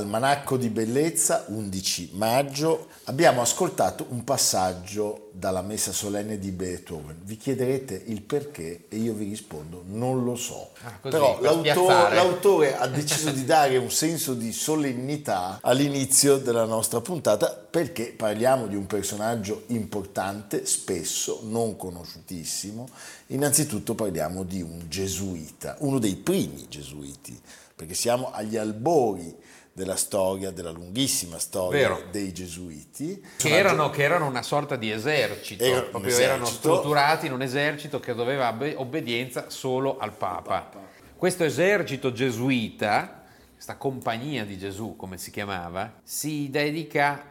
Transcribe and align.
Almanacco 0.00 0.56
di 0.56 0.68
Bellezza, 0.68 1.44
11 1.48 2.10
maggio, 2.14 2.88
abbiamo 3.04 3.42
ascoltato 3.42 4.06
un 4.08 4.24
passaggio 4.24 5.28
dalla 5.32 5.62
messa 5.62 5.92
solenne 5.92 6.38
di 6.38 6.50
Beethoven. 6.50 7.20
Vi 7.22 7.36
chiederete 7.36 8.02
il 8.06 8.22
perché 8.22 8.86
e 8.88 8.96
io 8.96 9.12
vi 9.12 9.28
rispondo 9.28 9.84
non 9.86 10.24
lo 10.24 10.36
so. 10.36 10.70
Ah, 10.82 10.98
così, 11.00 11.14
Però 11.14 11.38
per 11.38 11.42
l'autore, 11.42 12.14
l'autore 12.14 12.76
ha 12.76 12.86
deciso 12.88 13.30
di 13.30 13.44
dare 13.44 13.76
un 13.76 13.90
senso 13.90 14.34
di 14.34 14.52
solennità 14.52 15.58
all'inizio 15.62 16.38
della 16.38 16.64
nostra 16.64 17.00
puntata 17.00 17.48
perché 17.48 18.14
parliamo 18.16 18.66
di 18.66 18.76
un 18.76 18.86
personaggio 18.86 19.64
importante, 19.68 20.66
spesso 20.66 21.40
non 21.44 21.76
conosciutissimo. 21.76 22.88
Innanzitutto 23.28 23.94
parliamo 23.94 24.42
di 24.42 24.62
un 24.62 24.86
gesuita, 24.88 25.76
uno 25.80 25.98
dei 25.98 26.16
primi 26.16 26.66
gesuiti, 26.68 27.38
perché 27.76 27.94
siamo 27.94 28.30
agli 28.32 28.56
albori 28.56 29.34
della 29.72 29.96
storia, 29.96 30.50
della 30.50 30.70
lunghissima 30.70 31.38
storia 31.38 31.80
Vero. 31.88 32.02
dei 32.10 32.32
gesuiti. 32.32 33.24
Che 33.36 33.48
erano, 33.56 33.90
che 33.90 34.02
erano 34.02 34.26
una 34.26 34.42
sorta 34.42 34.76
di 34.76 34.90
esercito, 34.90 35.62
Era 35.64 35.82
proprio 35.82 36.16
erano 36.16 36.42
esercito. 36.44 36.74
strutturati 36.74 37.26
in 37.26 37.32
un 37.32 37.42
esercito 37.42 38.00
che 38.00 38.14
doveva 38.14 38.48
obbe- 38.48 38.74
obbedienza 38.76 39.48
solo 39.48 39.98
al 39.98 40.12
Papa. 40.12 40.70
Questo 41.16 41.44
esercito 41.44 42.12
gesuita, 42.12 43.24
questa 43.54 43.76
compagnia 43.76 44.44
di 44.44 44.58
Gesù 44.58 44.96
come 44.96 45.18
si 45.18 45.30
chiamava, 45.30 46.00
si 46.02 46.48
dedica 46.50 47.22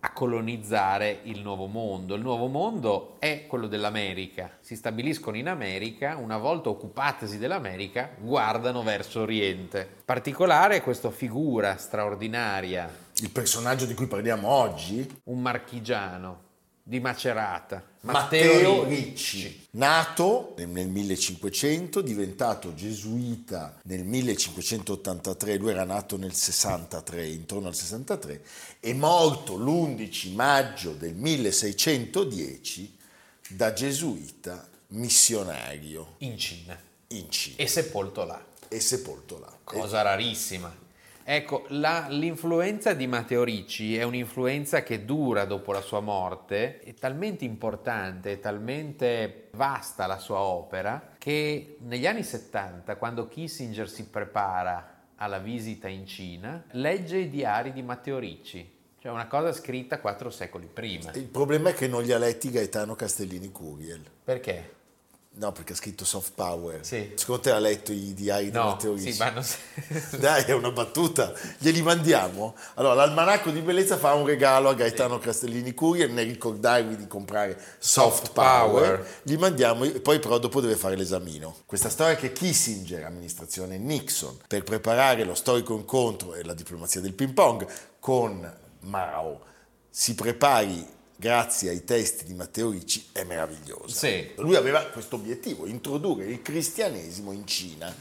a 0.00 0.12
colonizzare 0.12 1.20
il 1.24 1.40
nuovo 1.40 1.66
mondo. 1.66 2.14
Il 2.14 2.22
nuovo 2.22 2.46
mondo 2.46 3.16
è 3.18 3.46
quello 3.46 3.66
dell'America. 3.66 4.50
Si 4.60 4.76
stabiliscono 4.76 5.36
in 5.36 5.48
America, 5.48 6.16
una 6.16 6.38
volta 6.38 6.68
occupatesi 6.68 7.38
dell'America, 7.38 8.10
guardano 8.18 8.82
verso 8.82 9.20
Oriente. 9.20 9.78
In 9.78 10.04
particolare 10.04 10.80
questa 10.80 11.10
figura 11.10 11.76
straordinaria 11.76 13.08
Il 13.16 13.30
personaggio 13.30 13.84
di 13.84 13.94
cui 13.94 14.06
parliamo 14.06 14.48
oggi, 14.48 15.06
un 15.24 15.40
marchigiano 15.40 16.48
di 16.82 17.00
Macerata, 17.00 17.84
Matteo 18.02 18.84
Ricci, 18.84 19.66
nato 19.72 20.54
nel 20.58 20.88
1500, 20.88 22.00
diventato 22.00 22.74
gesuita 22.74 23.78
nel 23.84 24.04
1583, 24.04 25.56
lui 25.56 25.70
era 25.70 25.84
nato 25.84 26.16
nel 26.16 26.34
63, 26.34 27.26
intorno 27.26 27.68
al 27.68 27.74
63, 27.74 28.42
e 28.80 28.94
morto 28.94 29.56
l'11 29.56 30.34
maggio 30.34 30.92
del 30.92 31.14
1610 31.14 32.96
da 33.50 33.72
gesuita 33.72 34.68
missionario. 34.88 36.14
In 36.18 36.38
Cina. 36.38 36.78
In 37.08 37.30
Cina. 37.30 37.56
E 37.56 37.66
sepolto 37.66 38.24
là, 38.24 38.44
e 38.68 38.80
sepolto 38.80 39.38
là. 39.38 39.52
cosa 39.64 40.02
rarissima. 40.02 40.79
Ecco, 41.32 41.64
la- 41.68 42.08
l'influenza 42.08 42.92
di 42.92 43.06
Matteo 43.06 43.44
Ricci 43.44 43.96
è 43.96 44.02
un'influenza 44.02 44.82
che 44.82 45.04
dura 45.04 45.44
dopo 45.44 45.70
la 45.70 45.80
sua 45.80 46.00
morte, 46.00 46.80
è 46.80 46.92
talmente 46.94 47.44
importante, 47.44 48.32
è 48.32 48.40
talmente 48.40 49.46
vasta 49.52 50.08
la 50.08 50.18
sua 50.18 50.40
opera, 50.40 51.14
che 51.18 51.76
negli 51.82 52.04
anni 52.04 52.24
70, 52.24 52.96
quando 52.96 53.28
Kissinger 53.28 53.88
si 53.88 54.08
prepara 54.08 55.02
alla 55.14 55.38
visita 55.38 55.86
in 55.86 56.04
Cina, 56.04 56.64
legge 56.72 57.18
i 57.18 57.30
diari 57.30 57.72
di 57.72 57.82
Matteo 57.82 58.18
Ricci, 58.18 58.68
cioè 58.98 59.12
una 59.12 59.28
cosa 59.28 59.52
scritta 59.52 60.00
quattro 60.00 60.30
secoli 60.30 60.66
prima. 60.66 61.12
Il 61.14 61.28
problema 61.28 61.70
è 61.70 61.74
che 61.74 61.86
non 61.86 62.02
li 62.02 62.10
ha 62.10 62.18
letti 62.18 62.50
Gaetano 62.50 62.96
Castellini 62.96 63.52
Curiel. 63.52 64.02
Perché? 64.24 64.78
No, 65.32 65.52
perché 65.52 65.74
ha 65.74 65.76
scritto 65.76 66.04
soft 66.04 66.32
power. 66.34 66.84
Sì. 66.84 67.12
Secondo 67.14 67.42
te 67.42 67.50
ha 67.52 67.58
letto 67.60 67.92
i 67.92 68.12
diari 68.14 68.46
di 68.46 68.50
No, 68.50 68.64
Matteo 68.64 68.96
sì, 68.96 69.06
Ricci? 69.06 69.18
ma 69.18 69.30
non 69.30 69.44
Dai, 70.18 70.44
è 70.44 70.52
una 70.52 70.72
battuta. 70.72 71.32
Glieli 71.58 71.82
mandiamo? 71.82 72.56
Allora, 72.74 72.94
l'Almanacco 72.94 73.50
di 73.50 73.60
Bellezza 73.60 73.96
fa 73.96 74.12
un 74.14 74.26
regalo 74.26 74.68
a 74.68 74.74
Gaetano 74.74 75.18
Castellini 75.18 75.72
Curiel 75.72 76.10
nel 76.10 76.26
ricordarvi 76.26 76.96
di 76.96 77.06
comprare 77.06 77.56
Soft 77.78 78.16
Soft 78.16 78.32
Power. 78.32 78.96
Power. 78.96 79.06
Gli 79.22 79.36
mandiamo, 79.36 79.88
poi 80.00 80.18
però 80.18 80.38
dopo 80.38 80.60
deve 80.60 80.74
fare 80.74 80.96
l'esamino. 80.96 81.58
Questa 81.64 81.90
storia 81.90 82.16
che 82.16 82.32
Kissinger, 82.32 83.04
amministrazione 83.04 83.78
Nixon, 83.78 84.36
per 84.48 84.64
preparare 84.64 85.22
lo 85.24 85.34
storico 85.34 85.74
incontro 85.74 86.34
e 86.34 86.42
la 86.42 86.54
diplomazia 86.54 87.00
del 87.00 87.14
ping 87.14 87.32
pong 87.32 87.66
con 88.00 88.52
Mao, 88.80 89.40
si 89.88 90.14
prepari 90.16 90.98
grazie 91.20 91.68
ai 91.68 91.84
testi 91.84 92.24
di 92.24 92.32
Matteo 92.32 92.70
Ricci 92.70 93.10
è 93.12 93.24
meravigliosa. 93.24 93.94
Sì. 93.94 94.30
Lui 94.36 94.56
aveva 94.56 94.80
questo 94.86 95.16
obiettivo, 95.16 95.66
introdurre 95.66 96.24
il 96.24 96.40
cristianesimo 96.40 97.30
in 97.30 97.46
Cina, 97.46 97.94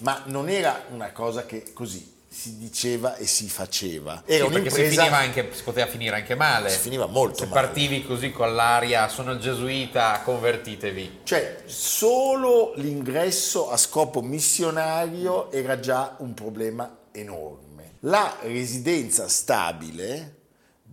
ma 0.00 0.22
non 0.26 0.48
era 0.48 0.86
una 0.90 1.12
cosa 1.12 1.44
che 1.44 1.72
così 1.74 2.10
si 2.30 2.56
diceva 2.56 3.16
e 3.16 3.26
si 3.26 3.46
faceva. 3.46 4.22
Era 4.24 4.46
Sì, 4.46 4.50
perché 4.52 4.70
si, 4.70 4.76
un'impresa 4.80 5.02
finiva 5.02 5.16
anche, 5.18 5.50
si 5.52 5.62
poteva 5.62 5.86
finire 5.86 6.16
anche 6.16 6.34
male. 6.34 6.70
Si 6.70 6.78
finiva 6.78 7.04
molto 7.04 7.40
Se 7.40 7.46
male. 7.46 7.60
partivi 7.60 8.06
così 8.06 8.32
con 8.32 8.54
l'aria, 8.54 9.06
sono 9.08 9.36
gesuita, 9.36 10.22
convertitevi. 10.24 11.20
Cioè, 11.24 11.64
solo 11.66 12.72
l'ingresso 12.76 13.70
a 13.70 13.76
scopo 13.76 14.22
missionario 14.22 15.52
era 15.52 15.78
già 15.78 16.16
un 16.20 16.32
problema 16.32 17.00
enorme. 17.12 17.96
La 18.00 18.38
residenza 18.40 19.28
stabile 19.28 20.40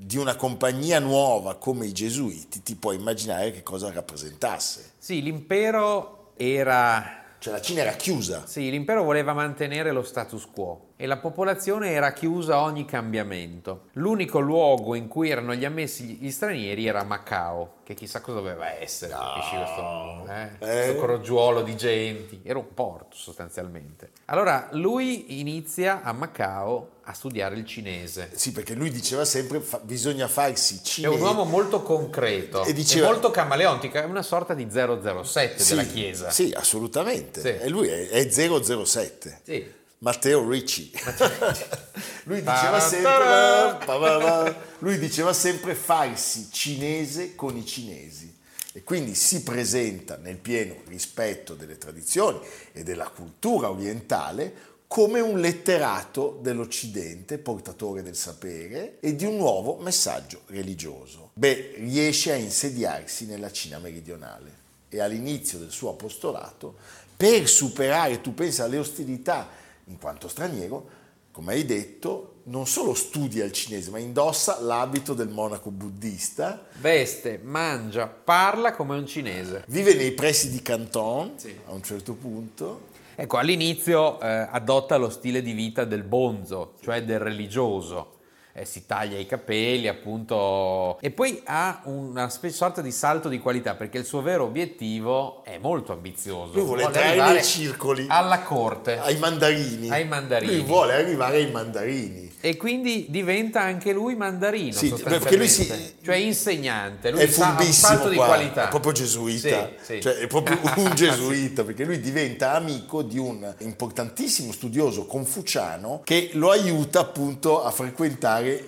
di 0.01 0.17
una 0.17 0.37
compagnia 0.37 0.99
nuova 0.99 1.55
come 1.55 1.85
i 1.85 1.91
gesuiti, 1.91 2.63
ti 2.63 2.75
puoi 2.75 2.95
immaginare 2.95 3.51
che 3.51 3.63
cosa 3.63 3.91
rappresentasse. 3.91 4.93
Sì, 4.97 5.21
l'impero 5.21 6.31
era... 6.37 7.17
Cioè 7.37 7.53
la 7.53 7.61
Cina 7.61 7.81
era 7.81 7.91
chiusa. 7.91 8.45
Sì, 8.45 8.69
l'impero 8.69 9.03
voleva 9.03 9.33
mantenere 9.33 9.91
lo 9.91 10.03
status 10.03 10.45
quo 10.51 10.89
e 10.97 11.05
la 11.05 11.15
popolazione 11.15 11.91
era 11.91 12.11
chiusa 12.11 12.55
a 12.55 12.63
ogni 12.63 12.83
cambiamento. 12.83 13.87
L'unico 13.93 14.39
luogo 14.39 14.95
in 14.95 15.07
cui 15.07 15.29
erano 15.29 15.53
gli 15.55 15.63
ammessi 15.63 16.17
gli 16.17 16.31
stranieri 16.31 16.85
era 16.87 17.03
Macao, 17.03 17.75
che 17.83 17.93
chissà 17.93 18.19
cosa 18.19 18.39
doveva 18.39 18.69
essere, 18.77 19.13
capisci 19.13 19.55
questo, 19.55 20.25
eh? 20.27 20.43
Eh? 20.43 20.57
questo 20.57 21.01
crogiuolo 21.01 21.61
di 21.61 21.77
genti, 21.77 22.41
era 22.43 22.59
un 22.59 22.73
porto 22.73 23.15
sostanzialmente. 23.15 24.11
Allora 24.25 24.67
lui 24.71 25.39
inizia 25.39 26.01
a 26.03 26.11
Macao 26.11 26.97
a 27.09 27.13
studiare 27.13 27.55
il 27.57 27.65
cinese. 27.65 28.29
Sì, 28.35 28.51
perché 28.51 28.75
lui 28.75 28.91
diceva 28.91 29.25
sempre 29.25 29.59
fa- 29.61 29.79
bisogna 29.79 30.27
farsi 30.27 30.75
È 30.75 30.81
cinese. 30.83 31.15
un 31.15 31.21
uomo 31.21 31.43
molto 31.43 31.81
concreto 31.81 32.63
E 32.63 32.71
diceva- 32.71 33.07
molto 33.07 33.31
camaleontico, 33.31 33.97
è 33.97 34.03
una 34.03 34.21
sorta 34.21 34.53
di 34.53 34.67
007 34.69 35.63
Sì, 35.63 35.69
della 35.69 35.83
Chiesa. 35.85 36.29
Sì, 36.29 36.53
assolutamente. 36.55 37.41
Sì. 37.41 37.47
E 37.47 37.67
lui 37.67 37.87
è, 37.87 38.09
è 38.09 38.29
007. 38.29 39.41
Sì. 39.43 39.71
Matteo 40.01 40.47
Ricci. 40.47 40.91
lui, 42.25 42.41
diceva 42.41 42.79
sempre, 42.79 44.55
lui 44.79 44.99
diceva 44.99 45.33
sempre 45.33 45.73
farsi 45.73 46.49
cinese 46.51 47.33
con 47.35 47.57
i 47.57 47.65
cinesi. 47.65 48.37
E 48.71 48.83
quindi 48.83 49.15
si 49.15 49.41
presenta 49.41 50.15
nel 50.21 50.37
pieno 50.37 50.75
rispetto 50.87 51.55
delle 51.55 51.79
tradizioni 51.79 52.39
e 52.71 52.83
della 52.83 53.07
cultura 53.09 53.71
orientale 53.71 54.53
come 54.89 55.19
un 55.19 55.39
letterato 55.39 56.39
dell'Occidente, 56.41 57.37
portatore 57.37 58.01
del 58.01 58.15
sapere 58.15 58.97
e 58.99 59.15
di 59.15 59.23
un 59.23 59.37
nuovo 59.37 59.77
messaggio 59.77 60.41
religioso. 60.47 61.29
Beh, 61.35 61.75
riesce 61.77 62.31
a 62.31 62.35
insediarsi 62.35 63.27
nella 63.27 63.51
Cina 63.51 63.77
meridionale 63.77 64.51
e 64.89 64.99
all'inizio 64.99 65.59
del 65.59 65.69
suo 65.69 65.91
apostolato, 65.91 66.73
per 67.15 67.47
superare, 67.47 68.19
tu 68.21 68.33
pensa 68.33 68.63
alle 68.63 68.79
ostilità 68.79 69.47
in 69.85 69.99
quanto 69.99 70.27
straniero, 70.27 70.89
come 71.31 71.53
hai 71.53 71.65
detto, 71.65 72.41
non 72.45 72.65
solo 72.65 72.95
studia 72.95 73.45
il 73.45 73.51
cinese, 73.51 73.91
ma 73.91 73.99
indossa 73.99 74.59
l'abito 74.59 75.13
del 75.13 75.29
monaco 75.29 75.69
buddista. 75.69 76.65
Veste, 76.79 77.39
mangia, 77.43 78.07
parla 78.07 78.73
come 78.73 78.97
un 78.97 79.05
cinese. 79.05 79.63
Vive 79.67 79.93
nei 79.93 80.13
pressi 80.13 80.49
di 80.49 80.63
Canton 80.63 81.33
sì. 81.37 81.55
a 81.67 81.73
un 81.73 81.83
certo 81.83 82.13
punto. 82.13 82.87
Ecco, 83.21 83.35
all'inizio 83.35 84.17
eh, 84.21 84.47
adotta 84.49 84.95
lo 84.95 85.09
stile 85.09 85.41
di 85.41 85.51
vita 85.51 85.83
del 85.83 86.03
bonzo, 86.03 86.75
cioè 86.81 87.03
del 87.03 87.19
religioso 87.19 88.19
eh, 88.53 88.63
si 88.63 88.85
taglia 88.85 89.17
i 89.17 89.25
capelli, 89.25 89.89
appunto, 89.89 90.97
e 91.01 91.11
poi 91.11 91.41
ha 91.43 91.81
una 91.83 92.29
sorta 92.29 92.79
di 92.79 92.91
salto 92.91 93.27
di 93.27 93.39
qualità 93.39 93.75
perché 93.75 93.97
il 93.97 94.05
suo 94.05 94.21
vero 94.21 94.45
obiettivo 94.45 95.43
è 95.43 95.57
molto 95.57 95.91
ambizioso. 95.91 96.53
Lui 96.53 96.63
vuole, 96.63 96.83
vuole 96.83 97.03
entrare 97.03 97.33
nei 97.33 97.43
circoli, 97.43 98.05
alla 98.07 98.39
corte, 98.39 98.99
ai 98.99 99.17
mandarini. 99.17 99.89
ai 99.89 100.05
mandarini. 100.05 100.55
Lui 100.55 100.63
vuole 100.63 100.93
arrivare 100.93 101.37
ai 101.39 101.51
mandarini. 101.51 102.28
E 102.41 102.55
quindi 102.55 103.07
diventa 103.09 103.61
anche 103.61 103.91
lui 103.91 104.15
mandarino, 104.15 104.71
sì, 104.71 104.93
perché 104.93 105.35
lui 105.35 105.49
si, 105.49 105.67
cioè 106.01 106.15
insegnante, 106.15 107.11
lui 107.11 107.21
è 107.21 107.27
furbissimo 107.27 107.67
un 107.67 107.73
salto 107.73 108.01
qua, 108.03 108.09
di 108.11 108.15
qualità. 108.15 108.65
È 108.67 108.69
proprio 108.69 108.91
gesuita, 108.93 109.71
sì, 109.77 109.95
sì. 109.95 110.01
Cioè 110.01 110.13
è 110.19 110.27
proprio 110.27 110.57
un 110.77 110.91
gesuita, 110.95 111.65
perché 111.65 111.83
lui 111.83 111.99
diventa 111.99 112.53
amico 112.53 113.01
di 113.01 113.17
un 113.17 113.53
importantissimo 113.59 114.53
studioso 114.53 115.05
confuciano 115.05 116.01
che 116.05 116.29
lo 116.33 116.51
aiuta 116.51 117.01
appunto 117.01 117.61
a 117.61 117.71
frequentare 117.71 118.63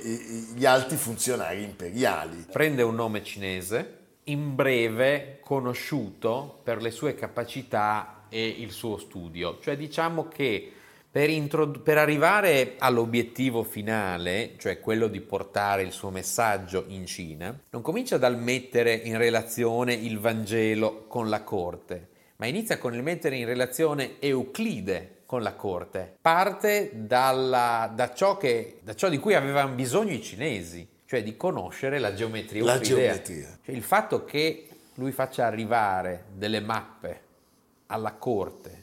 gli 0.54 0.66
alti 0.66 0.98
funzionari 0.98 1.64
imperiali. 1.64 2.46
Prende 2.52 2.84
un 2.84 2.96
nome 2.96 3.24
cinese, 3.24 4.00
in 4.26 4.54
breve 4.54 5.40
conosciuto 5.42 6.60
per 6.62 6.82
le 6.82 6.92
sue 6.92 7.16
capacità 7.16 8.26
e 8.28 8.46
il 8.48 8.72
suo 8.72 8.98
studio, 8.98 9.60
cioè 9.62 9.78
diciamo 9.78 10.28
che 10.28 10.72
per, 11.12 11.30
introdu- 11.30 11.82
per, 11.82 11.98
arrivare 11.98 12.76
all'obiettivo 12.78 13.64
finale, 13.64 14.54
cioè 14.58 14.80
quello 14.80 15.08
di 15.08 15.20
portare 15.20 15.82
il 15.82 15.92
suo 15.92 16.10
messaggio 16.10 16.86
in 16.88 17.06
Cina, 17.06 17.54
non 17.70 17.82
comincia 17.82 18.18
dal 18.18 18.40
mettere 18.40 18.94
in 18.94 19.18
relazione 19.18 19.94
il 19.94 20.20
Vangelo 20.20 21.06
con 21.08 21.28
la 21.28 21.44
corte, 21.44 22.08
ma 22.38 22.46
inizia 22.46 22.78
con 22.78 22.96
il 22.96 23.04
mettere 23.04 23.36
in 23.36 23.46
relazione 23.46 24.20
Euclide 24.20 25.18
con 25.26 25.42
la 25.42 25.54
corte. 25.54 26.16
Parte 26.22 26.92
dalla, 26.94 27.92
da, 27.94 28.14
ciò 28.14 28.38
che, 28.38 28.80
da 28.82 28.96
ciò 28.96 29.10
di 29.10 29.18
cui 29.18 29.34
avevano 29.34 29.74
bisogno 29.74 30.14
i 30.14 30.22
cinesi, 30.22 30.88
cioè 31.06 31.24
di 31.24 31.36
conoscere 31.36 32.00
la 32.00 32.14
geometria 32.14 32.64
la 32.64 32.80
geometria. 32.80 33.60
Cioè 33.66 33.76
il 33.76 33.84
fatto 33.84 34.24
che 34.24 34.68
lui 34.96 35.12
faccia 35.12 35.46
arrivare 35.46 36.26
delle 36.34 36.62
mappe 36.62 37.22
alla 37.88 38.14
corte 38.14 38.81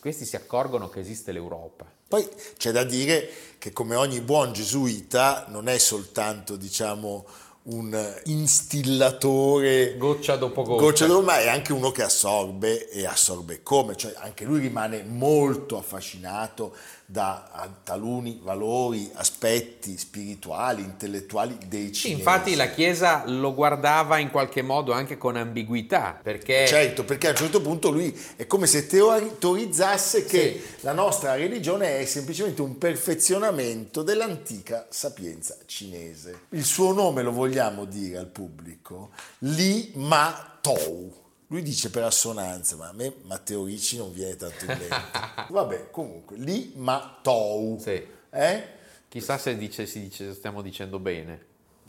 questi 0.00 0.24
si 0.24 0.34
accorgono 0.34 0.88
che 0.88 1.00
esiste 1.00 1.30
l'Europa. 1.30 1.84
Poi 2.08 2.26
c'è 2.56 2.72
da 2.72 2.82
dire 2.82 3.28
che 3.58 3.72
come 3.72 3.94
ogni 3.94 4.20
buon 4.20 4.52
gesuita 4.52 5.44
non 5.48 5.68
è 5.68 5.78
soltanto, 5.78 6.56
diciamo, 6.56 7.24
un 7.64 8.20
instillatore 8.24 9.96
goccia 9.98 10.36
dopo 10.36 10.62
goccia. 10.62 10.82
goccia 10.82 11.06
dopo, 11.06 11.22
ma 11.22 11.40
è 11.40 11.48
anche 11.48 11.72
uno 11.72 11.90
che 11.90 12.02
assorbe 12.02 12.88
e 12.88 13.06
assorbe 13.06 13.62
come, 13.62 13.96
cioè 13.96 14.14
anche 14.16 14.44
lui 14.44 14.60
rimane 14.60 15.04
molto 15.04 15.76
affascinato 15.76 16.74
da 17.10 17.68
taluni 17.82 18.38
valori, 18.40 19.10
aspetti 19.14 19.98
spirituali, 19.98 20.82
intellettuali 20.82 21.58
dei 21.66 21.92
cinesi. 21.92 21.98
Sì, 21.98 22.10
infatti 22.12 22.54
la 22.54 22.68
Chiesa 22.68 23.24
lo 23.26 23.52
guardava 23.52 24.18
in 24.18 24.30
qualche 24.30 24.62
modo 24.62 24.92
anche 24.92 25.18
con 25.18 25.34
ambiguità, 25.34 26.20
perché... 26.22 26.68
Certo, 26.68 27.04
perché 27.04 27.26
a 27.26 27.30
un 27.30 27.36
certo 27.36 27.60
punto 27.60 27.90
lui 27.90 28.16
è 28.36 28.46
come 28.46 28.68
se 28.68 28.86
teorizzasse 28.86 30.24
che 30.24 30.62
sì. 30.62 30.84
la 30.84 30.92
nostra 30.92 31.34
religione 31.34 31.98
è 31.98 32.04
semplicemente 32.04 32.62
un 32.62 32.78
perfezionamento 32.78 34.02
dell'antica 34.02 34.86
sapienza 34.88 35.56
cinese. 35.66 36.42
Il 36.50 36.64
suo 36.64 36.92
nome 36.92 37.22
lo 37.22 37.32
vogliamo 37.32 37.86
dire 37.86 38.18
al 38.18 38.28
pubblico? 38.28 39.10
Li 39.38 39.90
Ma 39.96 40.58
Tou 40.60 41.19
lui 41.50 41.62
dice 41.62 41.90
per 41.90 42.04
assonanza, 42.04 42.76
ma 42.76 42.88
a 42.88 42.92
me 42.92 43.12
Matteo 43.22 43.64
Ricci 43.64 43.96
non 43.96 44.12
viene 44.12 44.36
tanto 44.36 44.64
in 44.66 44.78
mente. 44.78 44.96
Vabbè, 45.50 45.90
comunque, 45.90 46.36
Li 46.36 46.74
Ma 46.76 47.18
Tou. 47.20 47.76
Sì. 47.80 48.00
Eh? 48.30 48.64
Chissà 49.08 49.36
se 49.36 49.56
dice, 49.56 49.84
si 49.84 50.00
dice, 50.00 50.32
stiamo 50.32 50.62
dicendo 50.62 51.00
bene. 51.00 51.46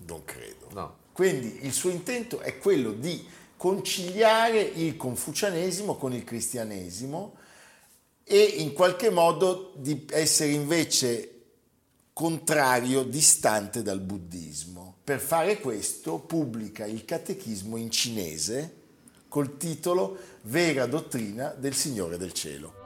Non 0.07 0.25
credo. 0.25 0.67
No. 0.73 0.95
Quindi 1.13 1.59
il 1.63 1.73
suo 1.73 1.91
intento 1.91 2.39
è 2.39 2.57
quello 2.57 2.91
di 2.91 3.23
conciliare 3.55 4.61
il 4.61 4.97
confucianesimo 4.97 5.95
con 5.95 6.13
il 6.13 6.23
cristianesimo 6.23 7.35
e 8.23 8.41
in 8.41 8.73
qualche 8.73 9.11
modo 9.11 9.73
di 9.75 10.07
essere 10.09 10.49
invece 10.53 11.35
contrario, 12.13 13.03
distante 13.03 13.83
dal 13.83 13.99
buddismo. 13.99 14.95
Per 15.03 15.19
fare 15.19 15.59
questo 15.59 16.17
pubblica 16.17 16.85
il 16.85 17.05
catechismo 17.05 17.77
in 17.77 17.91
cinese 17.91 18.79
col 19.31 19.55
titolo 19.55 20.17
Vera 20.41 20.85
dottrina 20.87 21.55
del 21.57 21.73
Signore 21.73 22.17
del 22.17 22.33
Cielo. 22.33 22.80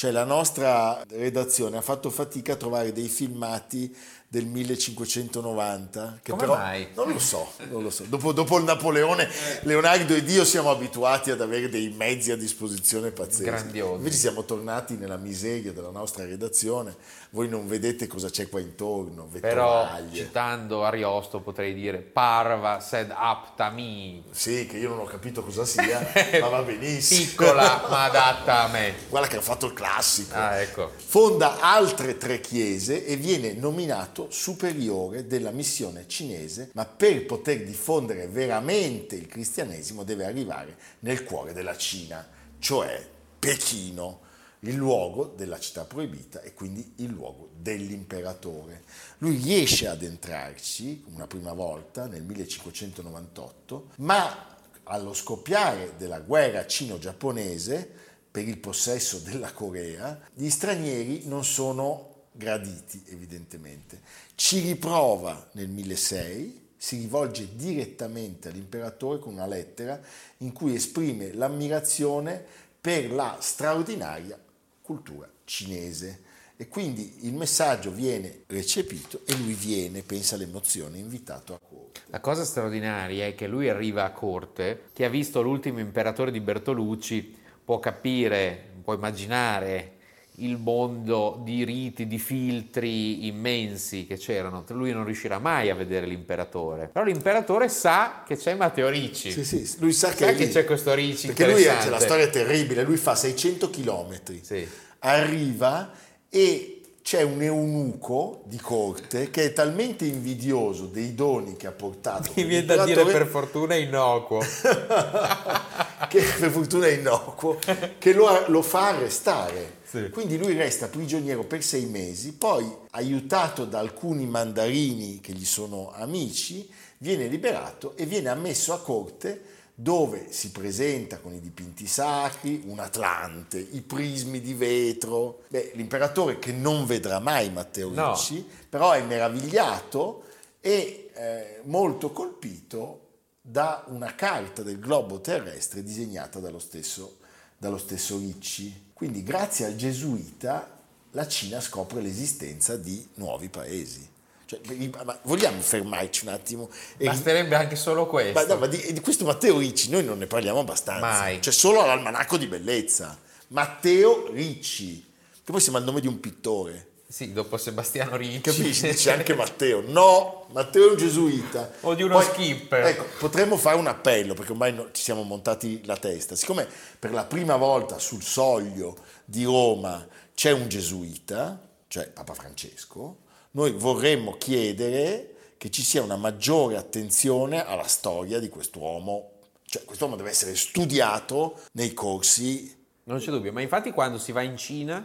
Cioè 0.00 0.12
la 0.12 0.24
nostra 0.24 1.04
redazione 1.10 1.76
ha 1.76 1.82
fatto 1.82 2.08
fatica 2.08 2.54
a 2.54 2.56
trovare 2.56 2.90
dei 2.90 3.08
filmati 3.08 3.94
del 4.30 4.46
1590. 4.46 6.20
Che 6.22 6.30
Come 6.30 6.40
però, 6.40 6.56
mai? 6.56 6.86
Non 6.94 7.08
lo 7.08 7.18
so, 7.18 7.50
non 7.68 7.82
lo 7.82 7.90
so. 7.90 8.04
Dopo, 8.04 8.32
dopo, 8.32 8.58
il 8.58 8.64
Napoleone, 8.64 9.28
Leonardo 9.62 10.14
ed 10.14 10.30
io 10.30 10.44
siamo 10.44 10.70
abituati 10.70 11.32
ad 11.32 11.40
avere 11.40 11.68
dei 11.68 11.90
mezzi 11.90 12.30
a 12.30 12.36
disposizione 12.36 13.10
pazzeschi. 13.10 13.42
Grandiosi. 13.42 13.96
Invece 13.96 14.16
siamo 14.16 14.44
tornati 14.44 14.96
nella 14.96 15.16
miseria 15.16 15.72
della 15.72 15.90
nostra 15.90 16.24
redazione. 16.24 16.94
Voi 17.30 17.48
non 17.48 17.66
vedete 17.66 18.06
cosa 18.06 18.30
c'è 18.30 18.48
qua 18.48 18.60
intorno. 18.60 19.28
Però 19.40 19.88
citando 20.12 20.84
Ariosto 20.84 21.40
potrei 21.40 21.74
dire 21.74 21.98
parva 21.98 22.78
sed 22.78 23.12
apta 23.12 23.68
mi. 23.70 24.22
Sì, 24.30 24.66
che 24.66 24.78
io 24.78 24.90
non 24.90 25.00
ho 25.00 25.04
capito 25.06 25.42
cosa 25.42 25.64
sia, 25.64 26.08
ma 26.40 26.46
va 26.46 26.62
benissimo. 26.62 27.20
Piccola 27.20 27.86
ma 27.90 28.04
adatta 28.04 28.62
a 28.62 28.68
me. 28.68 28.94
Guarda 29.08 29.26
che 29.26 29.38
ha 29.38 29.42
fatto 29.42 29.66
il 29.66 29.72
classico. 29.72 29.89
Ah, 30.36 30.60
ecco. 30.60 30.92
Fonda 30.96 31.60
altre 31.60 32.16
tre 32.16 32.40
chiese 32.40 33.04
e 33.04 33.16
viene 33.16 33.52
nominato 33.52 34.30
superiore 34.30 35.26
della 35.26 35.50
missione 35.50 36.06
cinese, 36.06 36.70
ma 36.74 36.84
per 36.84 37.26
poter 37.26 37.64
diffondere 37.64 38.26
veramente 38.28 39.16
il 39.16 39.26
cristianesimo 39.26 40.04
deve 40.04 40.24
arrivare 40.24 40.76
nel 41.00 41.24
cuore 41.24 41.52
della 41.52 41.76
Cina, 41.76 42.26
cioè 42.58 43.06
Pechino, 43.38 44.28
il 44.60 44.74
luogo 44.74 45.32
della 45.36 45.58
città 45.58 45.84
proibita 45.84 46.42
e 46.42 46.52
quindi 46.52 46.92
il 46.96 47.08
luogo 47.08 47.50
dell'imperatore. 47.56 48.82
Lui 49.18 49.36
riesce 49.36 49.88
ad 49.88 50.02
entrarci 50.02 51.04
una 51.14 51.26
prima 51.26 51.52
volta 51.52 52.06
nel 52.06 52.22
1598, 52.22 53.92
ma 53.96 54.58
allo 54.84 55.14
scoppiare 55.14 55.94
della 55.96 56.20
guerra 56.20 56.66
cino-giapponese 56.66 58.08
per 58.30 58.46
il 58.46 58.58
possesso 58.58 59.18
della 59.18 59.52
Corea, 59.52 60.20
gli 60.32 60.48
stranieri 60.48 61.22
non 61.26 61.44
sono 61.44 62.26
graditi 62.32 63.02
evidentemente. 63.08 64.00
Ci 64.34 64.60
riprova 64.60 65.48
nel 65.52 65.68
1006, 65.68 66.68
si 66.76 66.98
rivolge 66.98 67.48
direttamente 67.54 68.48
all'imperatore 68.48 69.18
con 69.18 69.34
una 69.34 69.46
lettera 69.46 70.00
in 70.38 70.52
cui 70.52 70.74
esprime 70.74 71.32
l'ammirazione 71.32 72.42
per 72.80 73.12
la 73.12 73.36
straordinaria 73.40 74.38
cultura 74.80 75.28
cinese. 75.44 76.28
E 76.56 76.68
quindi 76.68 77.26
il 77.26 77.32
messaggio 77.32 77.90
viene 77.90 78.42
recepito 78.46 79.22
e 79.24 79.34
lui 79.34 79.54
viene, 79.54 80.02
pensa 80.02 80.34
all'emozione, 80.34 80.98
invitato 80.98 81.54
a 81.54 81.58
corte. 81.58 82.02
La 82.08 82.20
cosa 82.20 82.44
straordinaria 82.44 83.26
è 83.26 83.34
che 83.34 83.46
lui 83.46 83.70
arriva 83.70 84.04
a 84.04 84.12
corte, 84.12 84.90
chi 84.92 85.04
ha 85.04 85.08
visto 85.08 85.40
l'ultimo 85.40 85.80
imperatore 85.80 86.30
di 86.30 86.40
Bertolucci 86.40 87.38
può 87.70 87.78
capire, 87.78 88.64
può 88.82 88.94
immaginare 88.94 89.92
il 90.38 90.56
mondo 90.56 91.40
di 91.44 91.62
riti, 91.62 92.08
di 92.08 92.18
filtri 92.18 93.28
immensi 93.28 94.06
che 94.06 94.16
c'erano. 94.16 94.64
Lui 94.70 94.90
non 94.90 95.04
riuscirà 95.04 95.38
mai 95.38 95.70
a 95.70 95.76
vedere 95.76 96.06
l'imperatore. 96.06 96.88
Però 96.92 97.04
l'imperatore 97.04 97.68
sa 97.68 98.24
che 98.26 98.36
c'è 98.36 98.54
Matteo 98.54 98.88
Ricci. 98.88 99.30
Sì, 99.30 99.44
sì, 99.44 99.76
lui 99.78 99.92
sa 99.92 100.08
che, 100.08 100.24
sa 100.24 100.32
che 100.32 100.48
c'è 100.48 100.64
questo 100.64 100.92
Ricci 100.94 101.28
Perché 101.28 101.46
lui 101.48 101.62
c'è 101.62 101.88
la 101.90 102.00
storia 102.00 102.26
terribile, 102.26 102.82
lui 102.82 102.96
fa 102.96 103.14
600 103.14 103.70
km, 103.70 104.40
Sì. 104.40 104.66
arriva 104.98 105.92
e 106.28 106.79
c'è 107.10 107.22
un 107.22 107.42
eunuco 107.42 108.42
di 108.44 108.56
corte 108.56 109.30
che 109.30 109.46
è 109.46 109.52
talmente 109.52 110.04
invidioso 110.04 110.86
dei 110.86 111.12
doni 111.12 111.56
che 111.56 111.66
ha 111.66 111.72
portato 111.72 112.30
Mi 112.36 112.44
viene 112.44 112.66
da 112.66 112.84
dire 112.84 113.04
per 113.04 113.26
fortuna 113.26 113.74
innocuo. 113.74 114.38
che 116.08 116.22
per 116.38 116.50
fortuna 116.52 116.86
è 116.86 116.90
innocuo, 116.90 117.58
che 117.98 118.12
lo, 118.12 118.44
lo 118.46 118.62
fa 118.62 118.90
arrestare. 118.90 119.78
Sì. 119.82 120.08
Quindi 120.10 120.38
lui 120.38 120.52
resta 120.52 120.86
prigioniero 120.86 121.42
per 121.42 121.64
sei 121.64 121.86
mesi, 121.86 122.32
poi 122.34 122.72
aiutato 122.90 123.64
da 123.64 123.80
alcuni 123.80 124.26
mandarini 124.26 125.18
che 125.18 125.32
gli 125.32 125.44
sono 125.44 125.90
amici, 125.92 126.70
viene 126.98 127.26
liberato 127.26 127.96
e 127.96 128.06
viene 128.06 128.28
ammesso 128.28 128.72
a 128.72 128.78
corte 128.78 129.49
dove 129.80 130.30
si 130.30 130.50
presenta 130.50 131.20
con 131.20 131.32
i 131.32 131.40
dipinti 131.40 131.86
sacri, 131.86 132.64
un 132.66 132.80
Atlante, 132.80 133.58
i 133.58 133.80
prismi 133.80 134.42
di 134.42 134.52
vetro. 134.52 135.44
Beh, 135.48 135.72
l'imperatore 135.74 136.38
che 136.38 136.52
non 136.52 136.84
vedrà 136.84 137.18
mai 137.18 137.50
Matteo 137.50 137.88
No. 137.88 138.12
Ricci, 138.12 138.46
però 138.68 138.92
è 138.92 139.02
meravigliato 139.02 140.24
e 140.60 141.10
eh, 141.14 141.60
molto 141.64 142.12
colpito 142.12 143.08
da 143.40 143.82
una 143.88 144.14
carta 144.14 144.62
del 144.62 144.78
globo 144.78 145.22
terrestre 145.22 145.82
disegnata 145.82 146.40
dallo 146.40 146.58
stesso, 146.58 147.16
dallo 147.56 147.78
stesso 147.78 148.18
Ricci. 148.18 148.90
Quindi 148.92 149.22
grazie 149.22 149.64
al 149.64 149.76
gesuita 149.76 150.78
la 151.12 151.26
Cina 151.26 151.58
scopre 151.58 152.02
l'esistenza 152.02 152.76
di 152.76 153.08
nuovi 153.14 153.48
paesi. 153.48 154.06
Cioè, 154.50 154.58
ma 155.04 155.16
vogliamo 155.22 155.60
fermarci 155.60 156.26
un 156.26 156.32
attimo? 156.32 156.70
Basterebbe 156.96 157.54
anche 157.54 157.76
solo 157.76 158.06
questo. 158.06 158.32
ma, 158.32 158.44
no, 158.46 158.58
ma 158.58 158.66
di, 158.66 158.92
di 158.92 158.98
questo 158.98 159.24
Matteo 159.24 159.58
Ricci 159.58 159.90
noi 159.90 160.02
non 160.02 160.18
ne 160.18 160.26
parliamo 160.26 160.58
abbastanza. 160.58 161.06
Mai. 161.06 161.38
C'è 161.38 161.52
solo 161.52 161.86
l'almanacco 161.86 162.36
di 162.36 162.48
bellezza. 162.48 163.16
Matteo 163.48 164.28
Ricci, 164.32 165.08
che 165.44 165.52
poi 165.52 165.60
sembra 165.60 165.80
il 165.80 165.86
nome 165.86 166.00
di 166.00 166.08
un 166.08 166.18
pittore. 166.18 166.88
Sì, 167.06 167.32
dopo 167.32 167.56
Sebastiano 167.58 168.16
Ricci. 168.16 168.40
Capisci? 168.40 168.88
C'è 168.90 169.12
anche 169.12 169.36
Matteo. 169.36 169.84
No, 169.86 170.48
Matteo 170.50 170.88
è 170.88 170.90
un 170.90 170.96
gesuita. 170.96 171.70
O 171.82 171.94
di 171.94 172.02
uno 172.02 172.20
skipper. 172.20 172.86
Ecco, 172.86 173.04
potremmo 173.20 173.56
fare 173.56 173.76
un 173.76 173.86
appello, 173.86 174.34
perché 174.34 174.50
ormai 174.50 174.72
no- 174.72 174.90
ci 174.90 175.02
siamo 175.02 175.22
montati 175.22 175.80
la 175.84 175.96
testa. 175.96 176.34
Siccome 176.34 176.66
per 176.98 177.12
la 177.12 177.22
prima 177.22 177.54
volta 177.54 178.00
sul 178.00 178.24
soglio 178.24 178.96
di 179.24 179.44
Roma 179.44 180.04
c'è 180.34 180.50
un 180.50 180.66
gesuita, 180.66 181.68
cioè 181.86 182.08
Papa 182.08 182.34
Francesco, 182.34 183.28
noi 183.52 183.72
vorremmo 183.72 184.36
chiedere 184.36 185.34
che 185.56 185.70
ci 185.70 185.82
sia 185.82 186.02
una 186.02 186.16
maggiore 186.16 186.76
attenzione 186.76 187.64
alla 187.64 187.86
storia 187.86 188.38
di 188.38 188.48
quest'uomo. 188.48 189.30
Cioè, 189.64 189.84
quest'uomo 189.84 190.16
deve 190.16 190.30
essere 190.30 190.54
studiato 190.56 191.60
nei 191.72 191.92
corsi 191.94 192.76
Non 193.04 193.18
c'è 193.18 193.30
dubbio, 193.30 193.52
ma 193.52 193.60
infatti 193.60 193.90
quando 193.90 194.18
si 194.18 194.30
va 194.30 194.42
in 194.42 194.56
Cina, 194.56 195.04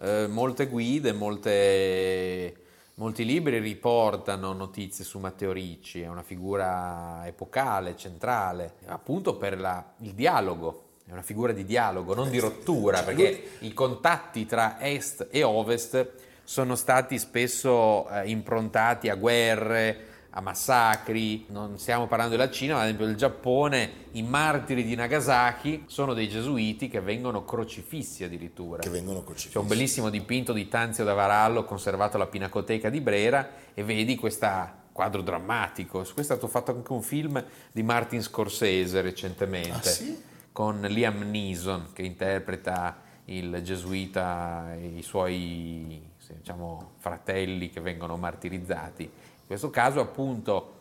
eh, 0.00 0.26
molte 0.26 0.68
guide, 0.68 1.12
molte- 1.12 2.56
molti 2.94 3.24
libri 3.26 3.58
riportano 3.58 4.52
notizie 4.54 5.04
su 5.04 5.18
Matteo 5.18 5.52
Ricci, 5.52 6.00
è 6.00 6.08
una 6.08 6.22
figura 6.22 7.22
epocale, 7.26 7.96
centrale, 7.96 8.74
appunto 8.86 9.36
per 9.36 9.58
la- 9.60 9.92
il 10.00 10.12
dialogo. 10.14 10.84
È 11.04 11.12
una 11.12 11.22
figura 11.22 11.52
di 11.52 11.64
dialogo, 11.64 12.14
non 12.14 12.30
di 12.30 12.38
rottura, 12.38 12.98
Cioè, 12.98 13.04
perché 13.06 13.48
i 13.60 13.74
contatti 13.74 14.46
tra 14.46 14.80
est 14.80 15.26
e 15.30 15.42
ovest 15.42 16.10
sono 16.44 16.74
stati 16.74 17.18
spesso 17.18 18.08
eh, 18.08 18.28
improntati 18.28 19.08
a 19.08 19.14
guerre, 19.14 20.06
a 20.30 20.40
massacri. 20.40 21.46
Non 21.48 21.78
stiamo 21.78 22.06
parlando 22.06 22.36
della 22.36 22.50
Cina, 22.50 22.74
ma 22.74 22.80
ad 22.80 22.84
esempio 22.86 23.06
del 23.06 23.16
Giappone, 23.16 23.90
i 24.12 24.22
martiri 24.22 24.84
di 24.84 24.94
Nagasaki 24.94 25.84
sono 25.86 26.14
dei 26.14 26.28
gesuiti 26.28 26.88
che 26.88 27.00
vengono 27.00 27.44
crocifissi 27.44 28.24
addirittura. 28.24 28.80
che 28.82 28.88
vengono 28.90 29.22
crocifissi. 29.22 29.52
C'è 29.52 29.58
un 29.58 29.66
bellissimo 29.66 30.08
dipinto 30.10 30.52
di 30.52 30.68
Tanzio 30.68 31.04
da 31.04 31.12
Varallo 31.14 31.64
conservato 31.64 32.16
alla 32.16 32.26
Pinacoteca 32.26 32.88
di 32.90 33.00
Brera 33.00 33.48
e 33.74 33.84
vedi 33.84 34.16
questo 34.16 34.80
quadro 34.92 35.22
drammatico. 35.22 36.04
Su 36.04 36.14
questo 36.14 36.32
è 36.34 36.36
stato 36.36 36.50
fatto 36.50 36.70
anche 36.70 36.92
un 36.92 37.02
film 37.02 37.42
di 37.70 37.82
Martin 37.82 38.22
Scorsese 38.22 39.00
recentemente 39.00 39.70
Ah, 39.88 39.92
sì? 39.92 40.20
con 40.52 40.80
Liam 40.82 41.30
Neeson 41.30 41.88
che 41.94 42.02
interpreta 42.02 43.00
il 43.26 43.60
gesuita 43.62 44.74
e 44.74 44.86
i 44.98 45.02
suoi 45.02 46.02
diciamo, 46.38 46.92
fratelli 46.98 47.70
che 47.70 47.80
vengono 47.80 48.16
martirizzati. 48.16 49.02
In 49.04 49.46
questo 49.46 49.70
caso 49.70 50.00
appunto 50.00 50.78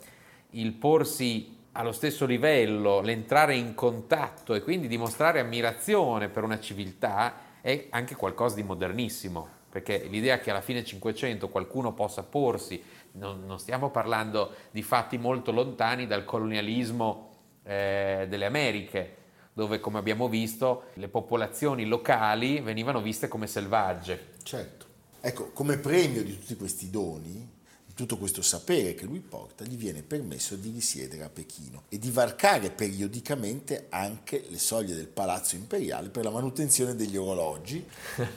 il 0.51 0.74
porsi 0.74 1.60
allo 1.74 1.91
stesso 1.91 2.25
livello, 2.25 3.00
l'entrare 3.00 3.55
in 3.55 3.74
contatto 3.74 4.53
e 4.53 4.62
quindi 4.62 4.88
dimostrare 4.88 5.39
ammirazione 5.39 6.27
per 6.27 6.43
una 6.43 6.60
civiltà 6.60 7.50
è 7.62 7.88
anche 7.91 8.15
qualcosa 8.15 8.55
di 8.55 8.63
modernissimo, 8.63 9.48
perché 9.70 10.05
l'idea 10.10 10.39
che 10.39 10.50
alla 10.51 10.62
fine 10.62 10.84
500 10.84 11.48
qualcuno 11.48 11.93
possa 11.93 12.24
porsi, 12.24 12.84
non, 13.13 13.46
non 13.46 13.60
stiamo 13.60 13.89
parlando 13.89 14.53
di 14.72 14.84
fatti 14.84 15.17
molto 15.17 15.51
lontani 15.51 16.08
dal 16.08 16.25
colonialismo 16.25 17.29
eh, 17.63 18.25
delle 18.27 18.46
Americhe, 18.46 19.15
dove 19.53 19.79
come 19.79 20.00
abbiamo 20.00 20.27
visto 20.27 20.86
le 20.96 21.08
popolazioni 21.08 21.86
locali 21.86 22.60
venivano 22.60 23.01
viste 23.01 23.27
come 23.27 23.48
selvagge. 23.48 24.29
Certo. 24.43 24.81
Ecco, 25.24 25.51
come 25.51 25.78
premio 25.78 26.24
di 26.24 26.40
tutti 26.40 26.56
questi 26.56 26.90
doni, 26.90 27.48
di 27.86 27.94
tutto 27.94 28.18
questo 28.18 28.42
sapere 28.42 28.96
che 28.96 29.06
lui 29.06 29.20
porta, 29.20 29.63
gli 29.63 29.75
viene 29.75 30.01
permesso 30.01 30.56
di 30.56 30.72
risiedere 30.72 31.24
a 31.24 31.30
Pechino 31.30 31.84
e 31.90 32.00
di 32.00 32.10
varcare 32.10 32.72
periodicamente 32.72 33.86
anche 33.90 34.44
le 34.50 34.58
soglie 34.58 34.96
del 34.96 35.06
palazzo 35.06 35.56
imperiale 35.56 36.10
per 36.10 36.24
la 36.24 36.32
manutenzione 36.32 36.96
degli 36.96 37.18
orologi. 37.18 37.86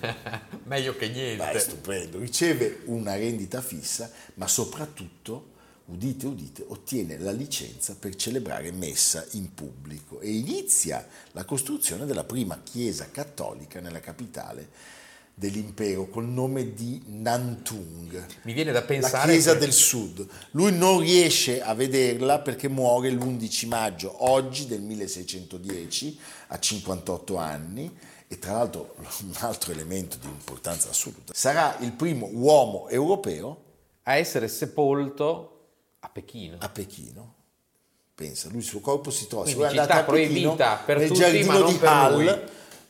Meglio 0.64 0.94
che 0.94 1.08
niente. 1.08 1.42
Beh, 1.42 1.52
è 1.52 1.58
stupendo, 1.58 2.18
riceve 2.18 2.80
una 2.84 3.16
rendita 3.16 3.62
fissa, 3.62 4.10
ma 4.34 4.46
soprattutto, 4.46 5.52
udite, 5.86 6.26
udite, 6.26 6.64
ottiene 6.68 7.16
la 7.16 7.32
licenza 7.32 7.96
per 7.98 8.14
celebrare 8.14 8.72
messa 8.72 9.24
in 9.32 9.54
pubblico 9.54 10.20
e 10.20 10.30
inizia 10.30 11.08
la 11.32 11.46
costruzione 11.46 12.04
della 12.04 12.24
prima 12.24 12.60
chiesa 12.62 13.08
cattolica 13.10 13.80
nella 13.80 14.00
capitale 14.00 15.02
dell'impero 15.36 16.08
col 16.08 16.26
nome 16.26 16.74
di 16.74 17.02
Nantung. 17.06 18.24
Mi 18.42 18.52
viene 18.52 18.70
da 18.72 18.80
La 18.80 18.84
pensare 18.86 19.32
chiesa 19.32 19.52
che- 19.54 19.58
del 19.58 19.72
sud. 19.72 20.26
Lui 20.52 20.72
non 20.76 21.00
riesce 21.00 21.60
a 21.62 21.74
vederla 21.74 22.38
perché 22.40 22.68
muore 22.68 23.10
l'11 23.10 23.66
maggio, 23.66 24.14
oggi 24.30 24.66
del 24.66 24.80
1610, 24.80 26.18
a 26.48 26.58
58 26.58 27.36
anni. 27.36 27.96
E 28.26 28.38
tra 28.38 28.52
l'altro 28.52 28.94
un 29.22 29.34
altro 29.40 29.70
elemento 29.72 30.16
di 30.20 30.26
importanza 30.26 30.88
assoluta, 30.88 31.32
sarà 31.34 31.76
il 31.80 31.92
primo 31.92 32.28
uomo 32.32 32.88
europeo 32.88 33.62
a 34.04 34.16
essere 34.16 34.48
sepolto 34.48 35.50
a 36.00 36.08
Pechino. 36.08 36.56
a 36.60 36.68
Pechino. 36.68 37.34
Pensa, 38.14 38.48
lui 38.48 38.58
il 38.58 38.64
suo 38.64 38.80
corpo 38.80 39.10
si 39.10 39.26
trova, 39.26 39.44
Quindi 39.44 39.68
città 39.68 39.82
a 39.82 40.04
Pechino, 40.04 40.04
proibita 40.54 40.82
per 40.84 40.98
nel 40.98 41.08
tutti, 41.08 41.20
giardino 41.20 41.46
ma 41.52 41.58
non 41.58 41.72
di 41.72 41.78
per 41.78 42.10
lui. 42.12 42.40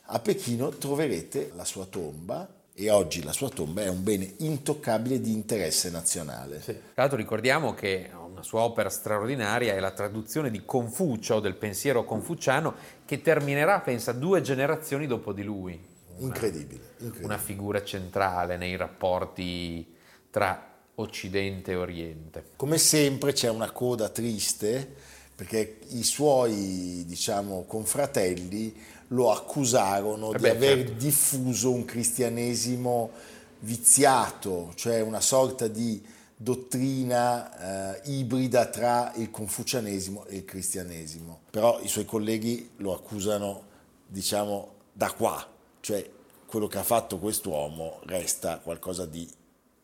A 0.07 0.19
Pechino 0.19 0.69
troverete 0.69 1.51
la 1.55 1.65
sua 1.65 1.85
tomba 1.85 2.47
e 2.75 2.91
oggi 2.91 3.23
la 3.23 3.31
sua 3.31 3.49
tomba 3.49 3.81
è 3.81 3.87
un 3.87 4.03
bene 4.03 4.33
intoccabile 4.37 5.19
di 5.19 5.31
interesse 5.31 5.89
nazionale. 5.89 6.59
Tra 6.59 6.75
l'altro 6.93 7.17
ricordiamo 7.17 7.73
che 7.73 8.11
una 8.13 8.43
sua 8.43 8.61
opera 8.61 8.89
straordinaria 8.89 9.73
è 9.73 9.79
la 9.79 9.89
traduzione 9.91 10.51
di 10.51 10.63
Confucio, 10.63 11.39
del 11.39 11.55
pensiero 11.55 12.03
confuciano, 12.03 12.75
che 13.03 13.21
terminerà, 13.23 13.79
pensa, 13.79 14.11
due 14.11 14.41
generazioni 14.41 15.07
dopo 15.07 15.33
di 15.33 15.41
lui. 15.41 15.71
Incredibile, 16.17 16.83
incredibile. 16.97 17.25
Una 17.25 17.37
figura 17.39 17.83
centrale 17.83 18.57
nei 18.57 18.75
rapporti 18.75 19.91
tra 20.29 20.73
Occidente 20.95 21.71
e 21.71 21.75
Oriente. 21.75 22.45
Come 22.55 22.77
sempre 22.77 23.33
c'è 23.33 23.49
una 23.49 23.71
coda 23.71 24.09
triste 24.09 25.13
perché 25.35 25.79
i 25.89 26.03
suoi, 26.03 27.03
diciamo, 27.05 27.65
confratelli 27.65 28.73
lo 29.09 29.31
accusarono 29.31 30.31
Eh 30.31 30.35
di 30.37 30.41
beh, 30.41 30.49
aver 30.49 30.77
certo. 30.77 30.93
diffuso 30.93 31.71
un 31.71 31.85
cristianesimo 31.85 33.11
viziato, 33.59 34.71
cioè 34.75 35.01
una 35.01 35.21
sorta 35.21 35.67
di 35.67 36.03
dottrina 36.37 37.95
eh, 37.95 38.11
ibrida 38.11 38.65
tra 38.67 39.11
il 39.15 39.31
confucianesimo 39.31 40.25
e 40.25 40.37
il 40.37 40.45
cristianesimo. 40.45 41.41
Però 41.51 41.79
i 41.81 41.87
suoi 41.87 42.05
colleghi 42.05 42.71
lo 42.77 42.93
accusano, 42.93 43.63
diciamo, 44.07 44.73
da 44.91 45.11
qua, 45.11 45.45
cioè 45.81 46.07
quello 46.45 46.67
che 46.67 46.77
ha 46.77 46.83
fatto 46.83 47.17
quest'uomo 47.17 47.99
resta 48.05 48.59
qualcosa 48.59 49.05
di 49.05 49.27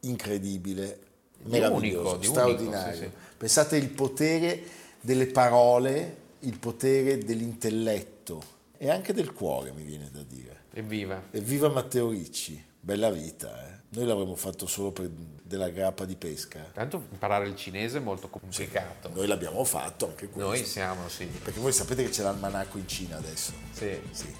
incredibile, 0.01 0.99
Di 1.37 1.51
meraviglioso, 1.51 1.99
unico, 1.99 2.17
di 2.17 2.27
unico, 2.27 2.33
straordinario. 2.33 2.95
sì, 2.95 3.03
sì. 3.03 3.09
Pensate 3.37 3.77
il 3.77 3.89
potere 3.89 4.61
delle 5.01 5.27
parole, 5.27 6.17
il 6.39 6.57
potere 6.57 7.17
dell'intelletto 7.19 8.59
e 8.83 8.89
anche 8.89 9.13
del 9.13 9.31
cuore, 9.31 9.71
mi 9.73 9.83
viene 9.83 10.09
da 10.11 10.23
dire. 10.23 10.63
Evviva! 10.73 11.27
Evviva 11.29 11.69
Matteo 11.69 12.09
Ricci! 12.09 12.65
Bella 12.79 13.11
vita, 13.11 13.67
eh. 13.67 13.79
Noi 13.89 14.07
l'avremmo 14.07 14.35
fatto 14.35 14.65
solo 14.65 14.91
per 14.91 15.07
della 15.07 15.69
grappa 15.69 16.03
di 16.05 16.15
pesca. 16.15 16.61
Tanto 16.73 17.05
imparare 17.11 17.47
il 17.47 17.55
cinese 17.55 17.99
è 17.99 18.01
molto 18.01 18.27
complicato. 18.27 19.11
Noi 19.13 19.27
l'abbiamo 19.27 19.63
fatto 19.65 20.07
anche 20.07 20.29
questo. 20.29 20.49
Noi 20.49 20.65
siamo, 20.65 21.07
sì. 21.09 21.25
Perché 21.25 21.59
voi 21.59 21.73
sapete 21.73 22.05
che 22.05 22.09
c'è 22.09 22.23
l'almanacco 22.23 22.79
in 22.79 22.87
Cina 22.87 23.17
adesso? 23.17 23.53
Sì. 23.71 23.99
Sì. 24.09 24.35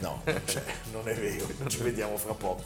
No, 0.00 0.22
non 0.24 0.42
c'è, 0.44 0.64
non 0.90 1.08
è 1.08 1.14
vero. 1.14 1.46
Ci 1.68 1.82
vediamo 1.82 2.16
fra 2.16 2.34
poco. 2.34 2.64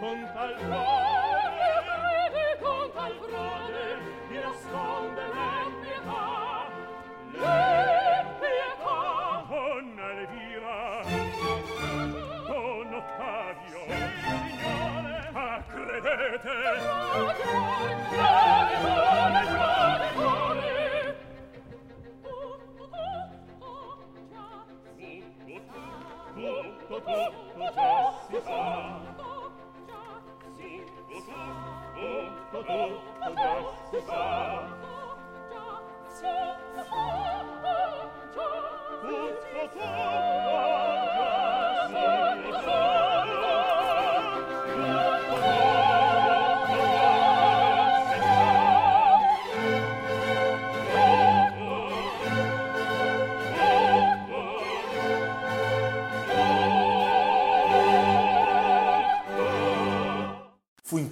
Con 0.00 0.26
tal 0.32 0.54
frode, 0.56 1.03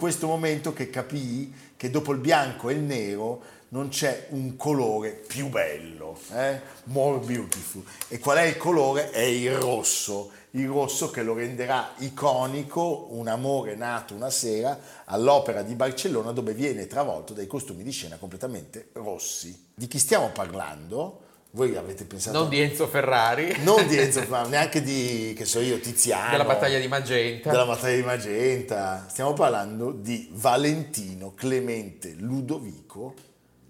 questo 0.03 0.27
momento 0.27 0.73
che 0.73 0.91
capii 0.91 1.55
che 1.77 1.89
dopo 1.89 2.11
il 2.11 2.19
bianco 2.19 2.69
e 2.69 2.73
il 2.73 2.81
nero 2.81 3.41
non 3.69 3.89
c'è 3.89 4.27
un 4.31 4.57
colore 4.57 5.11
più 5.11 5.49
bello, 5.49 6.19
eh? 6.33 6.61
more 6.87 7.25
beautiful. 7.25 7.85
E 8.09 8.19
qual 8.19 8.39
è 8.39 8.43
il 8.43 8.57
colore? 8.57 9.11
È 9.11 9.21
il 9.21 9.55
rosso, 9.55 10.33
il 10.51 10.67
rosso 10.67 11.13
che 11.13 11.23
lo 11.23 11.35
renderà 11.35 11.93
iconico, 11.99 13.07
un 13.11 13.29
amore 13.29 13.77
nato 13.77 14.15
una 14.15 14.31
sera 14.31 14.77
all'Opera 15.05 15.63
di 15.63 15.77
Barcellona 15.77 16.33
dove 16.33 16.53
viene 16.53 16.89
travolto 16.89 17.33
dai 17.33 17.47
costumi 17.47 17.85
di 17.85 17.93
scena 17.93 18.17
completamente 18.17 18.89
rossi. 18.95 19.69
Di 19.73 19.87
chi 19.87 20.01
stiamo 20.01 20.31
parlando? 20.31 21.21
Voi 21.55 21.77
avete 21.77 22.05
pensato... 22.07 22.39
Non 22.39 22.49
di 22.49 22.61
Enzo 22.61 22.87
Ferrari, 22.89 23.55
non 23.63 23.87
di 23.87 23.99
Enzo 23.99 24.21
Ferrari, 24.25 24.49
neanche 24.49 24.81
di, 24.81 25.35
che 25.37 25.45
so 25.45 25.61
io, 25.61 25.79
Tiziano. 25.81 26.31
della 26.31 26.45
battaglia 26.45 26.79
di 26.79 26.89
Magenta. 26.89 27.51
della 27.51 27.67
battaglia 27.67 27.97
di 27.97 28.03
Magenta. 28.03 29.05
Stiamo 29.09 29.35
parlando 29.35 29.93
di 29.93 30.31
Valentino 30.33 31.35
Clemente 31.35 32.15
Ludovico 32.19 33.15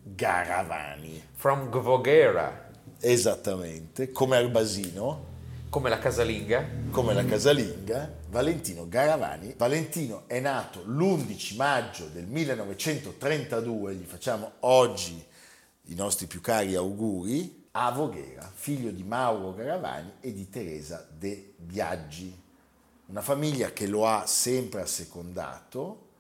Garavani. 0.01 1.21
From 1.35 1.69
Gvoghera, 1.71 2.69
Esattamente, 3.01 4.13
come 4.13 4.37
Arbasino, 4.37 5.31
come 5.69 5.89
la 5.89 5.99
casalinga. 5.99 6.65
come 6.93 7.15
la 7.15 7.25
casalinga, 7.25 8.13
Valentino 8.31 8.87
Garavani. 8.89 9.55
Valentino 9.57 10.23
è 10.29 10.39
nato 10.39 10.85
l'11 10.87 11.57
maggio 11.57 12.05
del 12.13 12.27
1932, 12.27 13.95
gli 13.95 14.05
facciamo 14.05 14.53
oggi 14.61 15.21
i 15.87 15.95
nostri 15.97 16.27
più 16.27 16.41
cari 16.41 16.77
auguri, 16.77 17.62
a 17.73 17.91
Voghera, 17.91 18.51
figlio 18.53 18.91
di 18.91 19.03
Mauro 19.03 19.55
Garavani 19.55 20.13
e 20.21 20.33
di 20.33 20.51
Teresa 20.51 21.07
De 21.11 21.55
Biaggi. 21.57 22.41
Una 23.07 23.23
famiglia 23.23 23.73
che 23.73 23.87
lo 23.87 24.07
ha 24.07 24.27
sempre 24.27 24.83
assecondato 24.83 26.11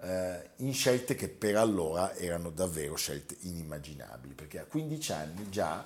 eh, 0.00 0.50
in 0.56 0.72
scelte 0.72 1.16
che 1.16 1.28
per 1.28 1.56
allora 1.56 2.14
erano 2.14 2.50
davvero 2.50 2.94
scelte 2.94 3.36
inimmaginabili, 3.40 4.34
perché 4.34 4.60
a 4.60 4.64
15 4.64 5.12
anni 5.12 5.50
già 5.50 5.84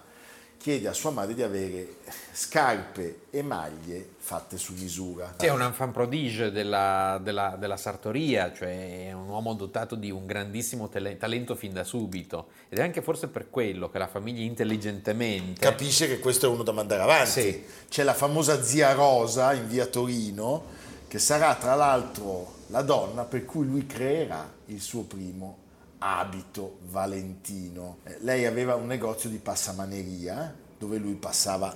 chiede 0.58 0.88
a 0.88 0.92
sua 0.92 1.10
madre 1.10 1.34
di 1.34 1.42
avere 1.42 1.96
scarpe 2.32 3.26
e 3.30 3.42
maglie 3.42 4.08
fatte 4.16 4.56
su 4.56 4.72
misura. 4.74 5.34
Sì, 5.38 5.46
è 5.46 5.50
un 5.50 5.60
enfant 5.62 5.92
prodige 5.92 6.50
della, 6.50 7.20
della- 7.22 7.56
della 7.58 7.76
sartoria, 7.76 8.52
cioè 8.52 9.08
è 9.08 9.12
un 9.12 9.28
uomo 9.28 9.54
dotato 9.54 9.94
di 9.94 10.10
un 10.10 10.24
grandissimo 10.24 10.88
tele- 10.88 11.16
talento 11.18 11.54
fin 11.54 11.72
da 11.72 11.84
subito. 11.84 12.48
Ed 12.68 12.78
è 12.78 12.82
anche 12.82 13.02
forse 13.02 13.28
per 13.28 13.50
quello 13.50 13.90
che 13.90 13.98
la 13.98 14.06
famiglia 14.06 14.42
intelligentemente... 14.42 15.60
Capisce 15.60 16.06
che 16.06 16.18
questo 16.18 16.46
è 16.46 16.48
uno 16.48 16.62
da 16.62 16.72
mandare 16.72 17.02
avanti. 17.02 17.30
Sì. 17.30 17.64
C'è 17.88 18.02
la 18.02 18.14
famosa 18.14 18.62
zia 18.62 18.92
Rosa 18.92 19.52
in 19.52 19.68
via 19.68 19.86
Torino, 19.86 20.64
che 21.08 21.18
sarà 21.18 21.54
tra 21.56 21.74
l'altro 21.74 22.52
la 22.68 22.82
donna 22.82 23.24
per 23.24 23.44
cui 23.44 23.66
lui 23.66 23.86
creerà 23.86 24.50
il 24.66 24.80
suo 24.80 25.02
primo 25.02 25.58
abito 26.06 26.78
valentino. 26.90 27.98
Eh, 28.04 28.18
Lei 28.20 28.44
aveva 28.44 28.74
un 28.74 28.86
negozio 28.86 29.30
di 29.30 29.38
passamaneria 29.38 30.54
dove 30.78 30.98
lui 30.98 31.14
passava 31.14 31.74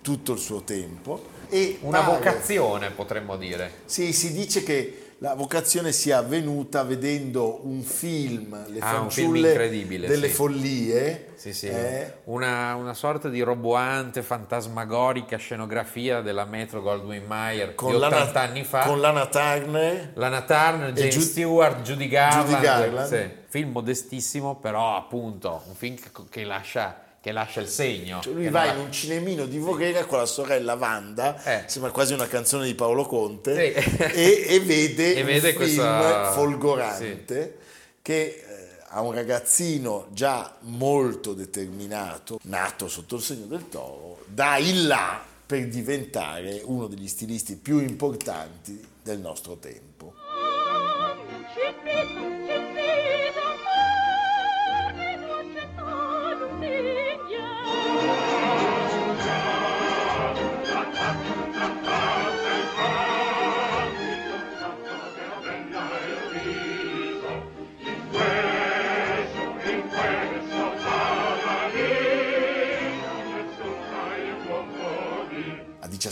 tutto 0.00 0.32
il 0.32 0.38
suo 0.38 0.62
tempo 0.62 1.24
e 1.48 1.78
Una 1.82 2.00
pare- 2.02 2.12
vocazione, 2.18 2.90
potremmo 2.90 3.36
dire. 3.36 3.80
Sì, 3.84 4.12
si 4.12 4.32
dice 4.32 4.62
che 4.62 5.11
la 5.22 5.34
vocazione 5.34 5.92
sia 5.92 6.18
avvenuta 6.18 6.82
vedendo 6.82 7.60
un 7.64 7.82
film, 7.82 8.56
Le 8.66 8.80
Ah, 8.80 8.98
un 8.98 9.08
film 9.08 9.26
fanciulle 9.28 9.48
incredibile, 9.50 10.08
delle 10.08 10.26
sì. 10.26 10.34
follie. 10.34 11.26
Sì, 11.36 11.52
sì. 11.52 11.68
eh, 11.68 12.12
Una, 12.24 12.74
una 12.74 12.92
sorta 12.92 13.28
di 13.28 13.40
roboante, 13.40 14.22
fantasmagorica 14.22 15.36
scenografia 15.36 16.22
della 16.22 16.44
Metro 16.44 16.82
Goldwyn 16.82 17.24
Mayer 17.24 17.76
con 17.76 17.92
di 17.92 17.98
Lana- 17.98 18.16
80 18.16 18.40
anni 18.40 18.64
fa. 18.64 18.80
Con 18.84 19.00
Lana 19.00 19.26
Turner. 19.26 20.10
Lana 20.14 20.42
Turner, 20.42 20.92
James 20.92 21.14
Ju- 21.14 21.20
Stewart, 21.20 21.82
Judy 21.82 22.08
Garland. 22.08 22.48
Judy 22.48 22.60
Garland. 22.60 23.30
Film 23.48 23.70
modestissimo, 23.70 24.56
però 24.56 24.96
appunto 24.96 25.62
un 25.68 25.74
film 25.76 25.94
che, 25.94 26.10
che 26.30 26.42
lascia, 26.44 27.00
che 27.22 27.30
lascia 27.32 27.60
il 27.60 27.68
segno. 27.68 28.20
Cioè, 28.20 28.32
lui 28.34 28.48
va 28.50 28.72
in 28.72 28.80
un 28.80 28.90
cinemino 28.92 29.46
di 29.46 29.56
Voghera 29.58 30.04
con 30.06 30.18
la 30.18 30.26
sorella 30.26 30.74
Wanda, 30.74 31.40
Eh. 31.44 31.62
sembra 31.68 31.92
quasi 31.92 32.12
una 32.14 32.26
canzone 32.26 32.66
di 32.66 32.74
Paolo 32.74 33.06
Conte, 33.06 33.54
Sì. 33.54 33.96
e, 34.12 34.44
e 34.48 34.60
vede, 34.60 35.14
E 35.14 35.22
vede 35.22 35.52
questa- 35.52 36.32
folgorante 36.32 37.58
che 38.02 38.22
eh, 38.24 38.42
ha 38.88 39.00
un 39.02 39.12
ragazzino 39.12 40.08
già 40.10 40.56
molto 40.62 41.32
determinato, 41.32 42.40
nato 42.42 42.88
sotto 42.88 43.14
il 43.16 43.22
segno 43.22 43.46
del 43.46 43.68
toro, 43.68 44.24
da 44.26 44.58
in 44.58 44.88
là 44.88 45.22
per 45.46 45.68
diventare 45.68 46.60
uno 46.64 46.88
degli 46.88 47.06
stilisti 47.06 47.54
più 47.54 47.78
importanti 47.78 48.84
del 49.02 49.18
nostro 49.20 49.56
tempo. 49.58 49.91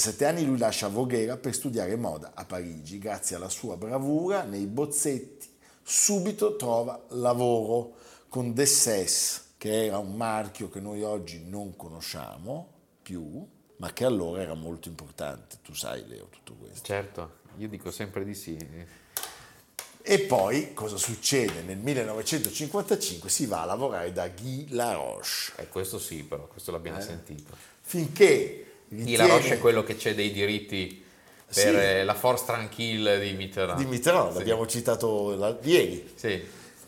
17 0.00 0.24
anni 0.24 0.46
lui 0.46 0.56
lascia 0.56 0.88
Voghera 0.88 1.36
per 1.36 1.52
studiare 1.52 1.94
moda 1.94 2.32
a 2.34 2.46
Parigi. 2.46 2.98
Grazie 2.98 3.36
alla 3.36 3.50
sua 3.50 3.76
bravura 3.76 4.44
nei 4.44 4.64
bozzetti, 4.64 5.46
subito 5.82 6.56
trova 6.56 7.04
lavoro 7.08 7.96
con 8.30 8.54
Dessès, 8.54 9.48
che 9.58 9.84
era 9.84 9.98
un 9.98 10.16
marchio 10.16 10.70
che 10.70 10.80
noi 10.80 11.02
oggi 11.02 11.44
non 11.44 11.76
conosciamo 11.76 12.72
più, 13.02 13.46
ma 13.76 13.92
che 13.92 14.06
allora 14.06 14.40
era 14.40 14.54
molto 14.54 14.88
importante. 14.88 15.58
Tu 15.62 15.74
sai, 15.74 16.08
Leo, 16.08 16.28
tutto 16.30 16.54
questo. 16.54 16.82
Certo, 16.82 17.32
io 17.58 17.68
dico 17.68 17.90
sempre 17.90 18.24
di 18.24 18.34
sì. 18.34 18.56
E 20.02 20.18
poi 20.20 20.72
cosa 20.72 20.96
succede? 20.96 21.60
Nel 21.60 21.76
1955 21.76 23.28
si 23.28 23.44
va 23.44 23.60
a 23.60 23.66
lavorare 23.66 24.14
da 24.14 24.26
Guy 24.28 24.68
Laroche, 24.70 25.52
E 25.56 25.68
questo 25.68 25.98
sì, 25.98 26.22
però, 26.22 26.46
questo 26.46 26.72
l'abbiamo 26.72 27.02
sentito. 27.02 27.54
finché 27.82 28.64
Di 28.92 29.14
La 29.14 29.26
Roche 29.26 29.54
è 29.54 29.58
quello 29.60 29.84
che 29.84 29.94
c'è 29.96 30.14
dei 30.16 30.32
diritti 30.32 31.00
per 31.46 31.54
Sì. 31.54 31.68
eh, 31.68 32.04
la 32.04 32.14
Force 32.14 32.44
Tranquille 32.44 33.20
di 33.20 33.32
Mitterrand. 33.34 33.78
di 33.78 33.86
Mitterrand, 33.86 34.32
Sì. 34.32 34.38
l'abbiamo 34.38 34.66
citato 34.66 35.58
ieri. 35.62 36.10
Sì. 36.16 36.42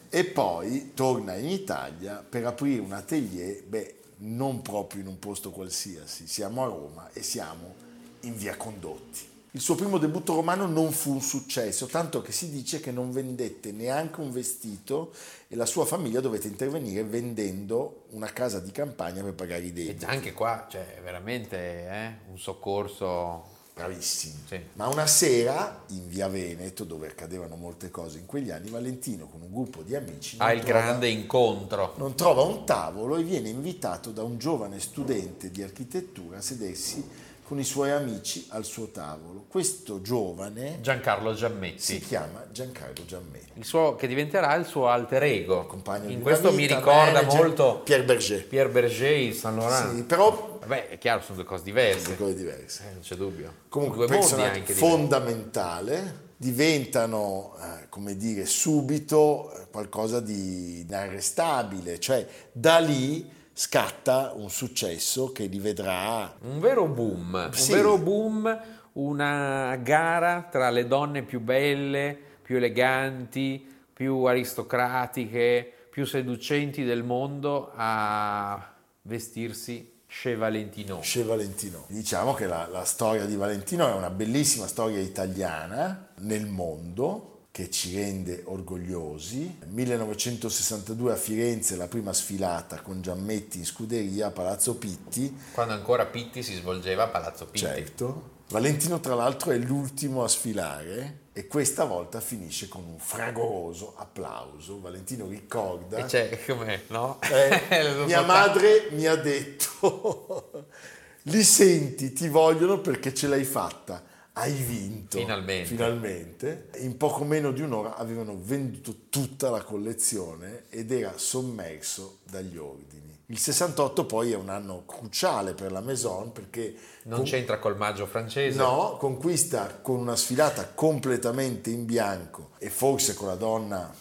E 0.08 0.24
poi 0.24 0.92
torna 0.94 1.36
in 1.36 1.48
Italia 1.48 2.24
per 2.28 2.44
aprire 2.44 2.80
un 2.80 2.92
atelier, 2.92 3.62
beh, 3.64 3.94
non 4.18 4.62
proprio 4.62 5.00
in 5.00 5.06
un 5.06 5.18
posto 5.20 5.50
qualsiasi, 5.50 6.26
siamo 6.26 6.64
a 6.64 6.66
Roma 6.66 7.10
e 7.12 7.22
siamo 7.22 7.74
in 8.22 8.36
via 8.36 8.56
Condotti. 8.56 9.20
Il 9.54 9.60
suo 9.60 9.74
primo 9.74 9.98
debutto 9.98 10.34
romano 10.34 10.66
non 10.66 10.92
fu 10.92 11.12
un 11.12 11.20
successo, 11.20 11.84
tanto 11.84 12.22
che 12.22 12.32
si 12.32 12.48
dice 12.50 12.80
che 12.80 12.90
non 12.90 13.12
vendette 13.12 13.70
neanche 13.70 14.20
un 14.20 14.32
vestito 14.32 15.12
e 15.46 15.56
la 15.56 15.66
sua 15.66 15.84
famiglia 15.84 16.20
dovette 16.20 16.46
intervenire 16.48 17.04
vendendo 17.04 18.04
una 18.12 18.32
casa 18.32 18.60
di 18.60 18.70
campagna 18.70 19.22
per 19.22 19.34
pagare 19.34 19.62
i 19.64 19.68
E 19.68 19.72
debiti. 19.72 20.04
anche 20.06 20.32
qua, 20.32 20.66
cioè, 20.70 21.00
veramente 21.04 21.56
eh, 21.58 22.12
un 22.30 22.38
soccorso. 22.38 23.50
Bravissimi. 23.74 24.34
Sì. 24.48 24.60
Ma 24.74 24.86
una 24.88 25.06
sera 25.06 25.84
in 25.88 26.06
via 26.06 26.28
Veneto, 26.28 26.84
dove 26.84 27.06
accadevano 27.08 27.56
molte 27.56 27.90
cose 27.90 28.18
in 28.18 28.26
quegli 28.26 28.50
anni, 28.50 28.68
Valentino 28.68 29.26
con 29.28 29.40
un 29.40 29.50
gruppo 29.50 29.82
di 29.82 29.94
amici 29.94 30.36
Ha 30.38 30.52
il 30.52 30.60
trova- 30.62 30.80
grande 30.80 31.08
incontro. 31.08 31.94
non 31.96 32.14
trova 32.14 32.42
un 32.42 32.64
tavolo 32.66 33.16
e 33.16 33.22
viene 33.22 33.48
invitato 33.48 34.10
da 34.10 34.22
un 34.22 34.38
giovane 34.38 34.78
studente 34.78 35.50
di 35.50 35.62
architettura 35.62 36.36
a 36.38 36.42
sedersi 36.42 37.02
con 37.44 37.58
i 37.58 37.64
suoi 37.64 37.90
amici 37.90 38.46
al 38.50 38.64
suo 38.64 38.86
tavolo. 38.86 39.44
Questo 39.48 40.00
giovane 40.00 40.78
Giancarlo 40.80 41.34
Giammetti. 41.34 41.80
si 41.80 42.00
chiama 42.00 42.44
Giancarlo 42.50 43.04
Giammetti. 43.04 43.52
Il 43.54 43.64
suo, 43.64 43.94
che 43.96 44.06
diventerà 44.06 44.54
il 44.54 44.64
suo 44.64 44.88
alter 44.88 45.22
ego. 45.24 45.66
compagno 45.66 46.06
di 46.06 46.14
In 46.14 46.22
questo 46.22 46.50
mi 46.50 46.58
vita, 46.58 46.76
ricorda 46.76 47.12
manager, 47.12 47.40
molto 47.40 47.80
Pierre 47.84 48.04
Berger. 48.04 48.46
Pierre 48.46 48.70
Berger 48.70 49.16
in 49.18 49.34
Saint 49.34 49.58
Laurent. 49.58 49.94
Sì, 49.96 50.02
però 50.04 50.58
Vabbè, 50.60 50.88
è 50.90 50.98
chiaro, 50.98 51.20
sono 51.22 51.36
due 51.36 51.44
cose 51.44 51.64
diverse. 51.64 52.00
sono 52.00 52.16
cose 52.16 52.34
diverse. 52.34 52.82
Eh, 52.88 52.92
non 52.92 53.00
c'è 53.02 53.16
dubbio. 53.16 53.52
Comunque, 53.68 54.06
due 54.06 54.16
personaggio 54.16 54.60
diversi. 54.60 54.74
fondamentale, 54.74 56.30
diventano, 56.36 57.54
eh, 57.60 57.88
come 57.88 58.16
dire, 58.16 58.46
subito 58.46 59.52
eh, 59.52 59.66
qualcosa 59.70 60.20
di 60.20 60.80
inarrestabile, 60.80 61.98
cioè 61.98 62.26
da 62.52 62.78
lì 62.78 63.28
scatta 63.52 64.32
un 64.34 64.50
successo 64.50 65.32
che 65.32 65.44
li 65.46 65.58
vedrà 65.58 66.34
Un 66.42 66.58
vero 66.60 66.86
boom, 66.86 67.50
Sì. 67.50 67.72
un 67.72 67.76
vero 67.76 67.98
boom, 67.98 68.60
una 68.92 69.76
gara 69.76 70.48
tra 70.50 70.70
le 70.70 70.86
donne 70.86 71.22
più 71.22 71.40
belle, 71.40 72.16
più 72.42 72.56
eleganti, 72.56 73.64
più 73.92 74.24
aristocratiche, 74.24 75.70
più 75.90 76.04
seducenti 76.06 76.84
del 76.84 77.02
mondo 77.02 77.70
a 77.74 78.72
vestirsi 79.02 80.00
chez 80.06 80.36
Valentino. 80.36 80.98
Chez 81.02 81.24
Valentino. 81.24 81.84
Diciamo 81.88 82.34
che 82.34 82.46
la, 82.46 82.66
la 82.70 82.84
storia 82.84 83.24
di 83.26 83.36
Valentino 83.36 83.88
è 83.88 83.92
una 83.92 84.10
bellissima 84.10 84.66
storia 84.66 84.98
italiana 85.00 86.08
nel 86.18 86.46
mondo 86.46 87.31
che 87.52 87.70
ci 87.70 87.94
rende 87.94 88.42
orgogliosi. 88.46 89.58
Nel 89.60 89.68
1962 89.68 91.12
a 91.12 91.16
Firenze 91.16 91.76
la 91.76 91.86
prima 91.86 92.14
sfilata 92.14 92.80
con 92.80 93.02
Giammetti 93.02 93.58
in 93.58 93.66
scuderia 93.66 94.28
a 94.28 94.30
Palazzo 94.30 94.76
Pitti. 94.76 95.36
Quando 95.52 95.74
ancora 95.74 96.06
Pitti 96.06 96.42
si 96.42 96.54
svolgeva 96.54 97.04
a 97.04 97.08
Palazzo 97.08 97.44
Pitti. 97.44 97.58
Certo. 97.58 98.30
Valentino 98.48 99.00
tra 99.00 99.14
l'altro 99.14 99.50
è 99.50 99.58
l'ultimo 99.58 100.24
a 100.24 100.28
sfilare 100.28 101.20
e 101.34 101.46
questa 101.46 101.84
volta 101.84 102.20
finisce 102.20 102.68
con 102.68 102.84
un 102.84 102.98
fragoroso 102.98 103.94
applauso. 103.96 104.80
Valentino 104.80 105.26
ricorda... 105.26 105.98
E 105.98 106.04
c'è 106.06 106.38
come, 106.46 106.84
no? 106.88 107.18
Eh, 107.20 108.04
mia 108.06 108.22
madre 108.22 108.88
mi 108.92 109.06
ha 109.06 109.16
detto, 109.16 110.64
li 111.24 111.42
senti, 111.42 112.14
ti 112.14 112.28
vogliono 112.28 112.80
perché 112.80 113.12
ce 113.12 113.26
l'hai 113.26 113.44
fatta, 113.44 114.02
hai 114.34 114.52
vinto. 114.52 115.18
Finalmente. 115.18 115.68
Finalmente. 115.68 116.68
In 116.78 116.96
poco 116.96 117.24
meno 117.24 117.50
di 117.52 117.60
un'ora 117.60 117.96
avevano 117.96 118.36
venduto 118.40 118.94
tutta 119.10 119.50
la 119.50 119.62
collezione 119.62 120.64
ed 120.70 120.90
era 120.90 121.12
sommerso 121.16 122.18
dagli 122.30 122.56
ordini. 122.56 123.10
Il 123.26 123.38
68 123.38 124.04
poi 124.04 124.32
è 124.32 124.36
un 124.36 124.48
anno 124.50 124.84
cruciale 124.84 125.54
per 125.54 125.72
la 125.72 125.80
Maison 125.80 126.32
perché 126.32 126.74
Non 127.04 127.18
con- 127.20 127.26
c'entra 127.28 127.58
col 127.58 127.76
maggio 127.76 128.04
francese. 128.06 128.56
No, 128.58 128.96
conquista 128.98 129.78
con 129.80 129.98
una 129.98 130.16
sfilata 130.16 130.68
completamente 130.68 131.70
in 131.70 131.86
bianco 131.86 132.50
e 132.58 132.68
forse 132.68 133.14
con 133.14 133.28
la 133.28 133.36
donna, 133.36 133.94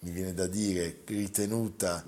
mi 0.00 0.10
viene 0.10 0.34
da 0.34 0.46
dire, 0.46 1.00
ritenuta 1.04 2.04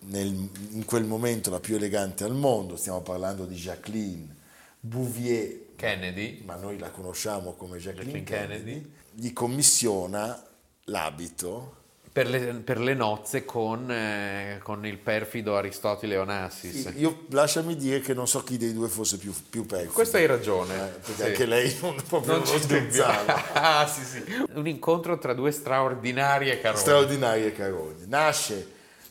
nel- 0.00 0.48
in 0.72 0.84
quel 0.84 1.04
momento 1.04 1.48
la 1.50 1.60
più 1.60 1.76
elegante 1.76 2.24
al 2.24 2.34
mondo, 2.34 2.76
stiamo 2.76 3.00
parlando 3.00 3.46
di 3.46 3.54
Jacqueline 3.54 4.36
Bouvier, 4.80 5.62
Kennedy. 5.76 6.42
ma 6.44 6.56
noi 6.56 6.78
la 6.78 6.90
conosciamo 6.90 7.52
come 7.54 7.78
Jacqueline, 7.78 8.18
Jacqueline 8.20 8.24
Kennedy, 8.48 8.72
Kennedy. 8.80 8.92
gli 9.12 9.32
commissiona 9.32 10.42
l'abito. 10.84 11.76
Per 12.14 12.28
le, 12.28 12.38
per 12.62 12.78
le 12.78 12.94
nozze 12.94 13.44
con, 13.44 13.90
eh, 13.90 14.60
con 14.62 14.86
il 14.86 14.98
perfido 14.98 15.56
Aristotele 15.56 16.16
Onassis. 16.16 16.92
Io 16.94 17.24
lasciami 17.30 17.74
dire 17.74 17.98
che 17.98 18.14
non 18.14 18.28
so 18.28 18.44
chi 18.44 18.56
dei 18.56 18.72
due 18.72 18.86
fosse 18.88 19.18
più, 19.18 19.34
più 19.50 19.66
perfido. 19.66 19.90
Questo 19.92 20.18
hai 20.18 20.26
ragione. 20.26 20.74
Eh, 20.76 20.90
perché 20.90 21.12
sì. 21.14 21.22
anche 21.24 21.46
lei 21.46 21.76
non, 21.80 21.96
proprio 22.06 22.36
Non 22.36 22.42
non 22.46 22.60
scherzava. 22.60 23.52
ah, 23.80 23.86
sì, 23.88 24.04
sì. 24.04 24.22
Un 24.52 24.68
incontro 24.68 25.18
tra 25.18 25.34
due 25.34 25.50
straordinarie 25.50 26.60
carone. 26.60 26.80
straordinarie 26.80 27.52
carogna. 27.52 28.04
Nasce 28.06 28.68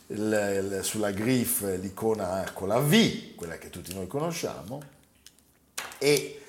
il- 0.07 0.77
il- 0.77 0.79
sulla 0.85 1.11
Griff 1.11 1.61
l'icona 1.81 2.49
con 2.53 2.69
la 2.69 2.79
V, 2.79 3.35
quella 3.35 3.57
che 3.57 3.69
tutti 3.69 3.93
noi 3.93 4.07
conosciamo, 4.07 4.81
e 5.97 6.41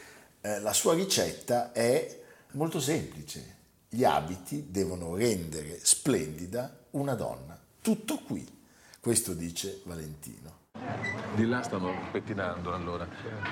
eh, 0.45 0.61
la 0.61 0.75
sua 0.75 0.93
ricetta 0.95 1.73
è 1.73 2.21
molto 2.53 2.79
semplice. 2.79 3.53
Gli 3.89 4.05
abiti 4.05 4.67
devono 4.71 5.15
rendere 5.15 5.79
splendida 5.83 6.85
una 6.91 7.15
donna. 7.15 7.59
Tutto 7.81 8.19
qui. 8.19 8.47
Questo 9.01 9.33
dice 9.33 9.81
Valentino. 9.85 10.63
Di 11.35 11.47
là 11.47 11.63
stanno 11.63 11.93
pettinando 12.11 12.75
allora. 12.75 13.07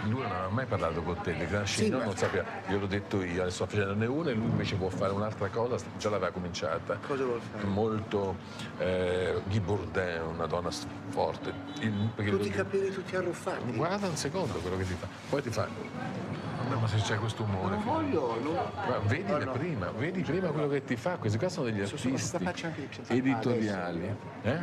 Lui 0.04 0.20
non 0.22 0.32
aveva 0.32 0.48
mai 0.48 0.66
parlato 0.66 1.02
con 1.02 1.18
te, 1.22 1.34
di 1.34 1.46
Gran 1.46 1.64
Chignon 1.64 2.02
non 2.02 2.16
sapeva, 2.16 2.44
gliel'ho 2.66 2.86
detto 2.86 3.22
io, 3.22 3.42
adesso 3.42 3.64
sto 3.64 3.66
facendone 3.66 4.06
una 4.06 4.30
e 4.30 4.34
lui 4.34 4.46
invece 4.50 4.74
può 4.76 4.88
fare 4.88 5.12
un'altra 5.12 5.48
cosa, 5.48 5.76
già 5.98 6.10
l'aveva 6.10 6.30
cominciata. 6.32 6.96
Cosa 7.06 7.24
vuol 7.24 7.40
fare? 7.40 7.64
Molto 7.64 8.36
eh, 8.78 9.40
Guy 9.46 9.60
Bourdin, 9.60 10.22
una 10.34 10.46
donna 10.46 10.70
forte. 11.08 11.52
Il- 11.80 12.10
perché 12.14 12.30
Tutti 12.30 12.42
i 12.42 12.46
lui- 12.48 12.56
capelli 12.56 12.90
tutti 12.90 13.16
arruffati. 13.16 13.72
Guarda 13.72 14.08
un 14.08 14.16
secondo 14.16 14.58
quello 14.58 14.76
che 14.76 14.84
ti 14.84 14.94
fa. 14.94 15.06
Poi 15.28 15.42
ti 15.42 15.50
fa. 15.50 15.68
Vabbè, 16.62 16.80
ma 16.80 16.86
se 16.86 16.96
c'è 16.98 17.18
questo 17.18 17.42
umore. 17.42 17.74
Non 17.74 17.84
voglio, 17.84 18.38
non... 18.40 18.56
Vedi 19.06 19.30
No, 19.30 19.38
no. 19.38 19.52
prima, 19.52 19.90
vedi 19.90 20.22
prima 20.22 20.48
quello 20.48 20.68
che 20.68 20.84
ti 20.84 20.96
fa, 20.96 21.16
questi 21.16 21.38
qua 21.38 21.48
sono 21.48 21.66
degli 21.66 21.80
artisti 21.80 22.38
faccia 22.38 22.66
anche 22.68 22.88
editoriali. 23.08 24.16
Eh? 24.42 24.58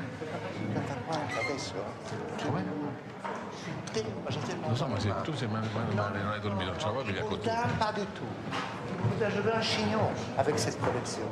40 1.06 1.40
adesso? 1.40 1.74
Come? 2.44 2.64
Lo 4.68 4.76
so, 4.76 4.88
ma 4.88 5.00
se 5.00 5.14
tu 5.24 5.34
sei 5.34 5.48
male, 5.48 5.68
male, 5.74 5.94
male, 5.94 6.22
non 6.22 6.32
hai 6.32 6.40
dormito, 6.40 6.70
non 6.70 6.80
ce 6.80 6.86
la 6.86 6.92
vuoi 6.92 7.04
via 7.12 7.24
con 7.24 7.40
tu. 7.40 7.50
Pas 7.78 7.92
du 7.94 8.06
tout. 8.14 8.26
Je 9.20 9.42
veux 9.42 9.54
un 9.54 9.62
chignon 9.62 10.12
avec 10.38 10.58
cette 10.58 10.80
collection. 10.80 11.28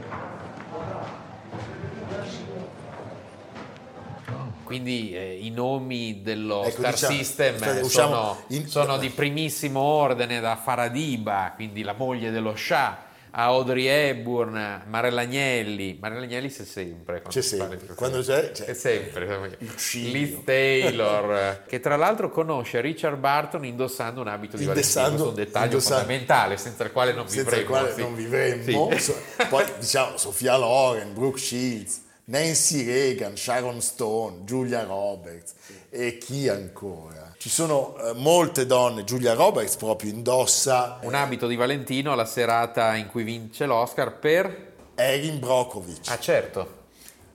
Quindi 4.67 5.15
eh, 5.15 5.39
i 5.41 5.49
nomi 5.49 6.21
dello 6.21 6.63
Ecco, 6.65 6.79
Star 6.81 6.91
diciamo, 6.93 7.15
System 7.15 7.53
aspetta, 7.55 7.79
eh, 7.79 7.83
sono, 7.85 8.43
in- 8.49 8.67
sono 8.67 8.97
di 8.97 9.09
primissimo 9.09 9.79
ordine 9.79 10.41
da 10.41 10.57
Faradiba, 10.57 11.53
quindi 11.55 11.81
la 11.83 11.93
moglie 11.93 12.31
dello 12.31 12.53
Shah, 12.53 13.05
a 13.31 13.43
Audrey 13.43 13.85
Hepburn, 13.85 14.83
Marella 14.87 15.21
Agnelli. 15.21 15.97
Marella 16.01 16.23
Agnelli 16.23 16.49
c'è 16.49 16.65
sempre. 16.65 17.21
quando 17.21 17.39
C'è 17.39 17.57
parla 17.57 17.67
sempre. 17.69 17.87
di- 17.87 17.93
Quando 17.93 18.21
c'è, 18.21 18.51
c'è. 18.51 18.65
C'è 18.65 18.73
sempre. 18.73 19.57
Liz 19.93 20.43
Taylor, 20.43 21.63
che 21.67 21.79
tra 21.79 21.95
l'altro 21.95 22.29
conosce 22.29 22.81
Richard 22.81 23.17
Barton 23.17 23.63
indossando 23.63 24.21
un 24.21 24.27
abito 24.27 24.57
di 24.57 24.65
Valentino. 24.65 24.93
Questo 25.05 25.23
è 25.23 25.27
un 25.29 25.33
dettaglio 25.35 25.65
indossando- 25.65 25.99
fondamentale 26.03 26.57
senza 26.57 26.83
il 26.83 26.91
quale 26.91 27.13
non 27.13 27.27
senza 27.27 27.55
vivremo. 27.55 27.61
il 27.61 27.67
quale 27.67 27.93
sì. 27.93 28.01
non 28.01 28.15
vivremmo. 28.15 28.97
Sì. 28.97 29.13
Poi 29.49 29.65
diciamo 29.79 30.17
Sofia 30.17 30.57
Loren, 30.57 31.13
Brooke 31.13 31.39
Shields, 31.39 32.01
Nancy 32.29 32.85
Reagan, 32.85 33.37
Sharon 33.37 33.79
Stone, 33.81 34.43
Julia 34.43 34.83
Roberts 34.83 35.53
e 35.89 36.17
chi 36.17 36.49
ancora. 36.49 37.33
Ci 37.37 37.47
sono 37.47 37.97
eh, 37.97 38.13
molte 38.15 38.65
donne, 38.65 39.05
Julia 39.05 39.33
Roberts 39.33 39.77
proprio 39.77 40.11
indossa 40.11 40.99
Un 41.03 41.13
abito 41.13 41.47
di 41.47 41.55
Valentino 41.55 42.11
alla 42.11 42.25
serata 42.25 42.95
in 42.95 43.07
cui 43.07 43.23
vince 43.23 43.65
l'Oscar 43.65 44.19
per... 44.19 44.73
Erin 44.95 45.39
Brockovich. 45.39 46.09
Ah 46.09 46.19
certo, 46.19 46.87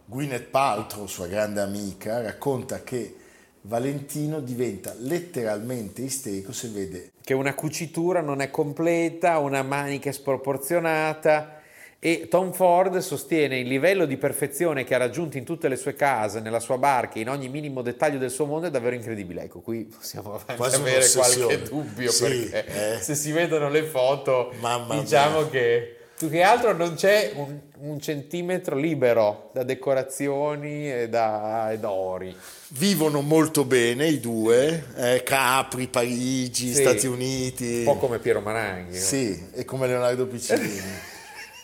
Gwyneth 0.04 0.48
Paltrow, 0.48 1.06
sua 1.06 1.26
grande 1.26 1.62
amica, 1.62 2.20
racconta 2.20 2.82
che 2.82 3.16
Valentino 3.62 4.40
diventa 4.40 4.92
letteralmente 4.98 6.02
isterico 6.02 6.52
se 6.52 6.68
vede 6.68 7.12
che 7.24 7.32
una 7.32 7.54
cucitura 7.54 8.20
non 8.20 8.40
è 8.42 8.50
completa, 8.50 9.38
una 9.38 9.62
manica 9.62 10.12
sproporzionata 10.12 11.61
E 12.04 12.26
Tom 12.28 12.50
Ford 12.52 12.98
sostiene 12.98 13.60
il 13.60 13.68
livello 13.68 14.06
di 14.06 14.16
perfezione 14.16 14.82
che 14.82 14.92
ha 14.96 14.98
raggiunto 14.98 15.38
in 15.38 15.44
tutte 15.44 15.68
le 15.68 15.76
sue 15.76 15.94
case, 15.94 16.40
nella 16.40 16.58
sua 16.58 16.76
barca, 16.76 17.20
in 17.20 17.28
ogni 17.28 17.48
minimo 17.48 17.80
dettaglio 17.80 18.18
del 18.18 18.32
suo 18.32 18.44
mondo 18.44 18.66
è 18.66 18.70
davvero 18.70 18.96
incredibile. 18.96 19.42
Ecco, 19.42 19.60
qui 19.60 19.84
possiamo 19.84 20.40
Quasi 20.56 20.74
avere 20.74 21.08
qualche 21.08 21.62
dubbio 21.62 22.10
Sì, 22.10 22.48
perché 22.50 22.94
eh. 22.96 22.98
se 22.98 23.14
si 23.14 23.30
vedono 23.30 23.68
le 23.70 23.84
foto, 23.84 24.52
Mamma 24.58 24.98
diciamo 24.98 25.42
mia. 25.42 25.48
che 25.50 25.96
più 26.18 26.28
che 26.28 26.42
altro 26.42 26.72
non 26.72 26.94
c'è 26.94 27.34
un, 27.36 27.56
un 27.78 28.00
centimetro 28.00 28.74
libero 28.74 29.50
da 29.52 29.62
decorazioni 29.62 30.92
e 30.92 31.08
da, 31.08 31.72
ori. 31.84 32.36
Vivono 32.70 33.20
molto 33.20 33.64
bene 33.64 34.08
i 34.08 34.18
due, 34.18 34.86
eh, 34.96 35.22
Capri, 35.22 35.86
Parigi, 35.86 36.74
Sì. 36.74 36.80
Stati 36.80 37.06
Uniti. 37.06 37.78
Un 37.78 37.84
po' 37.84 37.96
come 37.98 38.18
Piero 38.18 38.40
Maranghi. 38.40 38.98
Sì, 38.98 39.50
e 39.52 39.64
come 39.64 39.86
Leonardo 39.86 40.26
Piccinini. 40.26 41.10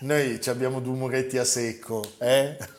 Noi 0.01 0.41
ci 0.41 0.49
abbiamo 0.51 0.81
due 0.81 0.95
muretti 0.97 1.39
a 1.39 1.45
secco, 1.45 2.05
eh? 2.19 2.57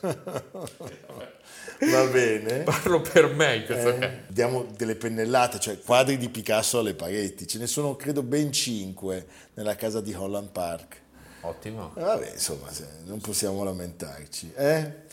Va 1.90 2.04
bene. 2.10 2.62
Parlo 2.62 3.00
per 3.00 3.34
me. 3.34 3.66
Eh, 3.66 4.20
diamo 4.28 4.66
delle 4.76 4.96
pennellate, 4.96 5.58
cioè 5.58 5.78
quadri 5.80 6.16
di 6.18 6.28
Picasso 6.28 6.78
alle 6.78 6.94
pareti. 6.94 7.46
Ce 7.46 7.58
ne 7.58 7.66
sono 7.66 7.96
credo 7.96 8.22
ben 8.22 8.52
cinque 8.52 9.26
nella 9.54 9.76
casa 9.76 10.00
di 10.00 10.14
Holland 10.14 10.50
Park. 10.50 10.96
Ottimo. 11.42 11.92
E 11.96 12.00
Vabbè, 12.00 12.32
insomma, 12.32 12.68
non 13.04 13.20
possiamo 13.20 13.64
lamentarci. 13.64 14.52
eh? 14.56 15.08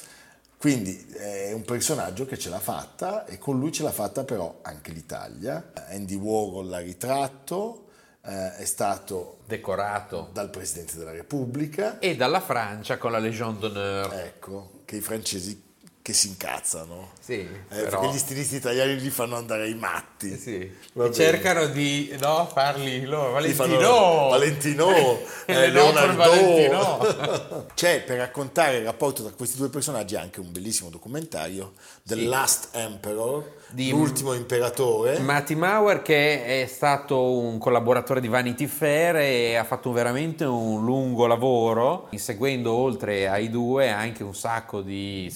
Quindi 0.57 1.07
è 1.13 1.51
un 1.53 1.63
personaggio 1.63 2.25
che 2.25 2.37
ce 2.37 2.49
l'ha 2.49 2.59
fatta 2.59 3.25
e 3.25 3.37
con 3.37 3.59
lui 3.59 3.71
ce 3.71 3.83
l'ha 3.83 3.91
fatta 3.91 4.23
però 4.23 4.59
anche 4.63 4.91
l'Italia. 4.91 5.71
Andy 5.89 6.15
Warhol 6.15 6.67
l'ha 6.67 6.79
ritratto, 6.79 7.86
eh, 8.27 8.55
è 8.57 8.65
stato 8.65 9.37
Decorato. 9.45 10.29
dal 10.33 10.49
Presidente 10.49 10.97
della 10.97 11.11
Repubblica, 11.11 11.99
E 11.99 12.15
dalla 12.15 12.41
Francia 12.41 12.97
con 12.97 13.11
la 13.11 13.19
Légion 13.19 13.57
d'honneur. 13.59 14.13
ecco, 14.13 14.81
che 14.85 14.97
i 14.97 15.01
francesi 15.01 15.66
che 16.07 16.13
si 16.13 16.29
incazzano. 16.29 17.09
Sì, 17.19 17.33
Eh, 17.41 17.49
però... 17.67 17.99
Perché 17.99 18.15
gli 18.15 18.17
stilisti 18.17 18.55
italiani 18.55 18.97
li 18.97 19.09
fanno 19.09 19.35
andare 19.35 19.63
ai 19.63 19.75
matti. 19.75 20.37
Sì. 20.37 20.55
E 20.93 21.11
cercano 21.11 21.65
di 21.65 22.15
no, 22.21 22.47
farli 22.49 23.03
loro. 23.03 23.37
Li 23.39 23.51
fanno- 23.51 23.77
Valentino! 23.77 24.29
Valentino, 24.29 24.87
Le 25.47 25.63
eh, 25.65 25.69
Leonardo. 25.69 26.15
Valentino. 26.15 27.65
C'è 27.75 28.03
per 28.03 28.19
raccontare 28.19 28.77
il 28.77 28.85
rapporto 28.85 29.21
tra 29.23 29.33
questi 29.33 29.57
due 29.57 29.67
personaggi 29.67 30.15
anche 30.15 30.39
un 30.39 30.49
bellissimo 30.49 30.89
documentario, 30.89 31.73
The 32.03 32.15
Last 32.15 32.69
Emperor, 32.71 33.55
Di- 33.67 33.89
l'ultimo 33.89 34.31
imperatore. 34.33 35.19
Matty 35.19 35.55
Mauer 35.55 36.01
che 36.01 36.61
è 36.63 36.67
stato 36.67 37.31
un 37.37 37.57
collaboratore 37.57 38.21
di 38.21 38.29
Vanity 38.29 38.65
Fair 38.67 39.17
e 39.17 39.55
ha 39.55 39.65
fatto 39.65 39.91
veramente 39.91 40.45
un 40.45 40.85
lungo 40.85 41.27
lavoro 41.27 42.07
inseguendo 42.11 42.71
oltre 42.71 43.27
ai 43.27 43.49
due 43.49 43.89
anche 43.89 44.23
un 44.23 44.33
sacco 44.33 44.79
di 44.81 45.29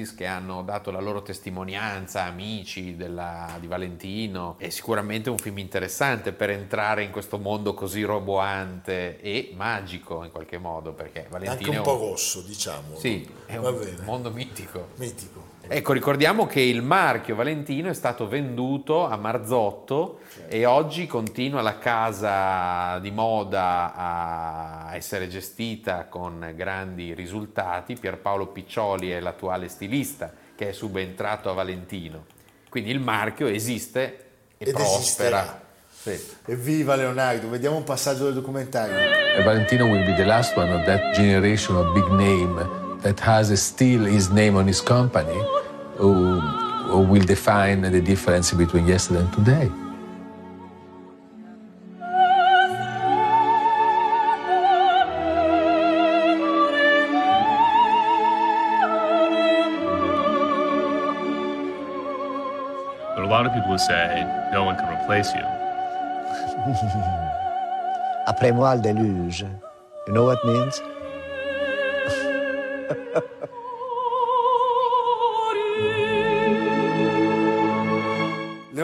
celebrities 0.00 0.14
che 0.14 0.26
hanno 0.26 0.62
dato 0.62 0.90
la 0.90 1.00
loro 1.00 1.22
testimonianza, 1.22 2.24
amici 2.24 2.96
della- 2.96 3.56
di 3.60 3.66
Valentino. 3.66 4.56
È 4.58 4.68
sicuramente 4.68 5.30
un 5.30 5.38
film 5.38 5.58
interessante 5.58 6.32
per 6.32 6.50
entrare 6.50 7.02
in 7.02 7.10
questo 7.10 7.38
mondo 7.38 7.74
così 7.74 8.02
roboante 8.02 9.20
e 9.20 9.52
magico 9.54 10.24
in 10.24 10.30
qualche 10.30 10.58
modo 10.58 10.92
perché 10.92 11.20
anche 11.20 11.30
Valentino 11.30 11.72
un 11.72 11.82
po' 11.82 11.98
rosso, 11.98 12.40
diciamo. 12.42 12.96
Sì, 12.96 13.28
è 13.46 13.56
un 13.56 13.98
mondo 14.04 14.30
mitico. 14.30 14.88
Mitico. 14.96 15.49
Ecco, 15.72 15.92
ricordiamo 15.92 16.46
che 16.46 16.60
il 16.60 16.82
marchio 16.82 17.36
Valentino 17.36 17.90
è 17.90 17.94
stato 17.94 18.26
venduto 18.26 19.06
a 19.06 19.16
Marzotto 19.16 20.18
e 20.48 20.64
oggi 20.64 21.06
continua 21.06 21.62
la 21.62 21.78
casa 21.78 22.98
di 22.98 23.12
moda 23.12 23.94
a 23.94 24.96
essere 24.96 25.28
gestita 25.28 26.06
con 26.06 26.54
grandi 26.56 27.14
risultati. 27.14 27.94
Pierpaolo 27.94 28.48
Piccioli 28.48 29.12
è 29.12 29.20
l'attuale 29.20 29.68
stilista 29.68 30.32
che 30.56 30.70
è 30.70 30.72
subentrato 30.72 31.50
a 31.50 31.52
Valentino. 31.52 32.24
Quindi 32.68 32.90
il 32.90 32.98
marchio 32.98 33.46
esiste 33.46 34.24
e 34.58 34.70
Ed 34.70 34.72
prospera. 34.72 35.62
Sì. 35.88 36.20
Evviva 36.46 36.96
Leonardo, 36.96 37.48
vediamo 37.48 37.76
un 37.76 37.84
passaggio 37.84 38.24
del 38.24 38.34
documentario. 38.34 38.96
E 39.36 39.40
Valentino 39.44 39.84
will 39.84 40.04
be 40.04 40.16
the 40.16 40.24
last 40.24 40.56
one 40.56 40.74
of 40.74 40.84
that 40.86 41.14
generation 41.14 41.76
of 41.76 41.92
big 41.92 42.08
name 42.08 42.98
that 43.02 43.20
has 43.20 43.52
still 43.52 44.04
his 44.04 44.30
name 44.30 44.58
on 44.58 44.66
his 44.66 44.82
company 44.82 45.58
will 46.06 47.20
define 47.20 47.82
the 47.82 48.00
difference 48.00 48.52
between 48.52 48.86
yesterday 48.86 49.20
and 49.20 49.32
today. 49.32 49.70
But 63.14 63.24
a 63.24 63.28
lot 63.28 63.46
of 63.46 63.52
people 63.52 63.70
would 63.70 63.80
say 63.80 64.24
no 64.52 64.64
one 64.64 64.76
can 64.76 64.88
replace 65.02 65.32
you. 65.34 65.42
Après 68.26 68.52
moi, 68.52 68.74
le 68.76 68.80
déluge. 68.82 69.44
You 70.06 70.12
know 70.14 70.24
what 70.24 70.38
it 70.42 70.46
means? 70.46 70.80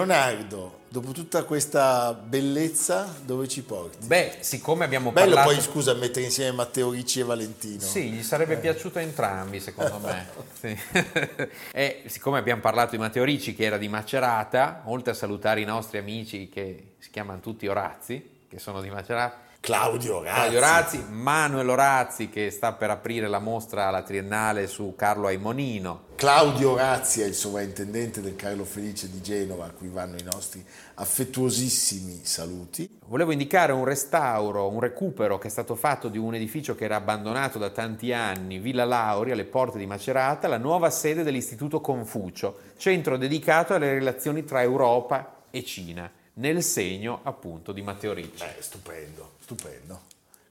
Leonardo, 0.07 0.83
dopo 0.89 1.11
tutta 1.11 1.43
questa 1.43 2.15
bellezza, 2.15 3.13
dove 3.25 3.49
ci 3.49 3.63
porti? 3.63 4.07
Beh, 4.07 4.37
siccome 4.39 4.85
abbiamo 4.85 5.11
Bello 5.11 5.35
parlato... 5.35 5.55
poi, 5.55 5.61
scusa, 5.61 5.95
mettere 5.95 6.27
insieme 6.27 6.53
Matteo 6.53 6.93
Ricci 6.93 7.21
e 7.21 7.25
Valentino. 7.25 7.81
Sì, 7.81 8.11
gli 8.11 8.23
sarebbe 8.23 8.57
piaciuto 8.57 8.99
a 8.99 9.03
entrambi, 9.03 9.59
secondo 9.59 9.99
me. 9.99 10.45
Sì. 10.57 10.79
e 11.73 12.05
siccome 12.07 12.39
abbiamo 12.39 12.61
parlato 12.61 12.93
di 12.93 12.99
Matteo 12.99 13.25
Ricci, 13.25 13.55
che 13.55 13.65
era 13.65 13.77
di 13.77 13.89
Macerata, 13.89 14.83
oltre 14.85 15.11
a 15.11 15.15
salutare 15.15 15.61
i 15.61 15.65
nostri 15.65 15.99
amici 15.99 16.49
che 16.49 16.95
si 16.99 17.11
chiamano 17.11 17.41
tutti 17.41 17.67
Orazzi, 17.67 18.45
che 18.49 18.59
sono 18.59 18.81
di 18.81 18.89
Macerata, 18.89 19.45
Claudio 19.61 20.23
Razzi. 20.23 20.35
Claudio 20.35 20.59
Orazzi, 20.59 21.05
Manuel 21.11 21.69
Orazzi, 21.69 22.29
che 22.31 22.51
sta 22.51 22.73
per 22.73 22.91
aprire 22.91 23.27
la 23.27 23.41
mostra 23.41 23.89
alla 23.89 24.03
Triennale 24.03 24.69
su 24.69 24.95
Carlo 24.97 25.27
Aimonino, 25.27 26.05
Claudio 26.17 26.75
Razzi 26.75 27.21
è 27.21 27.27
il 27.27 27.35
sovrintendente 27.35 28.23
del 28.23 28.37
Carlo 28.37 28.65
Felice 28.65 29.11
di 29.11 29.21
Genova, 29.21 29.67
a 29.67 29.71
cui 29.71 29.89
vanno 29.89 30.17
i 30.17 30.23
nostri 30.23 30.65
affettuosissimi 30.95 32.21
saluti. 32.25 32.99
Volevo 33.09 33.33
indicare 33.33 33.73
un 33.73 33.85
restauro, 33.85 34.67
un 34.67 34.81
recupero 34.81 35.37
che 35.37 35.49
è 35.49 35.51
stato 35.51 35.75
fatto 35.75 36.09
di 36.09 36.17
un 36.17 36.35
edificio 36.35 36.75
che 36.75 36.85
era 36.85 36.97
abbandonato 36.97 37.59
da 37.59 37.69
tanti 37.69 38.15
anni, 38.15 38.59
Villa 38.59 38.87
Lauri, 38.87 39.33
alle 39.33 39.45
porte 39.45 39.77
di 39.77 39.85
Macerata, 39.85 40.49
la 40.49 40.57
nuova 40.57 40.89
sede 40.89 41.23
dell'Istituto 41.23 41.83
Confucio, 41.83 42.61
centro 42.79 43.19
dedicato 43.19 43.75
alle 43.75 43.93
relazioni 43.93 44.43
tra 44.43 44.63
Europa 44.63 45.43
e 45.51 45.63
Cina, 45.65 46.11
nel 46.35 46.63
segno 46.63 47.21
appunto 47.25 47.73
di 47.73 47.83
Matteo 47.83 48.15
Ricci. 48.15 48.43
Beh, 48.43 48.63
stupendo, 48.63 49.33
stupendo. 49.41 50.01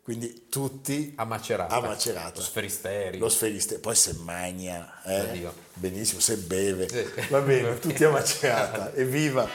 Quindi 0.06 0.46
tutti 0.50 1.14
A 1.16 1.26
Macerata. 1.26 1.74
a 1.78 1.80
Macerata. 1.82 2.34
Lo 2.36 2.44
sferisterio. 2.44 3.20
Lo 3.20 3.28
sferiste, 3.28 3.80
poi 3.80 3.96
se 3.96 4.14
magna, 4.24 5.02
eh? 5.04 5.50
Benissimo, 5.74 6.20
se 6.20 6.38
beve, 6.38 6.88
Sì. 6.88 7.04
va 7.30 7.40
bene, 7.40 7.80
tutti 7.80 8.04
a 8.04 8.12
Macerata, 8.12 8.94
evviva! 8.94 9.50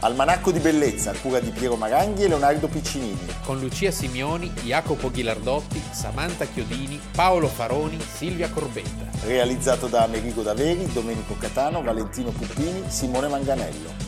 Almanacco 0.00 0.52
di 0.52 0.58
bellezza, 0.58 1.12
a 1.12 1.14
cura 1.14 1.40
di 1.40 1.48
Piero 1.50 1.74
Maranghi 1.76 2.24
e 2.24 2.28
Leonardo 2.28 2.68
Piccinini. 2.68 3.18
Con 3.44 3.58
Lucia 3.60 3.90
Simioni, 3.90 4.50
Jacopo 4.62 5.10
Ghilardotti, 5.10 5.82
Samantha 5.90 6.44
Chiodini, 6.44 7.00
Paolo 7.12 7.48
Faroni, 7.48 7.98
Silvia 8.14 8.50
Corbetta. 8.50 9.08
Realizzato 9.24 9.86
da 9.86 10.02
Amerigo 10.04 10.42
Daveri, 10.42 10.86
Domenico 10.92 11.34
Catano, 11.38 11.82
Valentino 11.82 12.30
Puppini, 12.30 12.84
Simone 12.88 13.28
Manganello. 13.28 14.07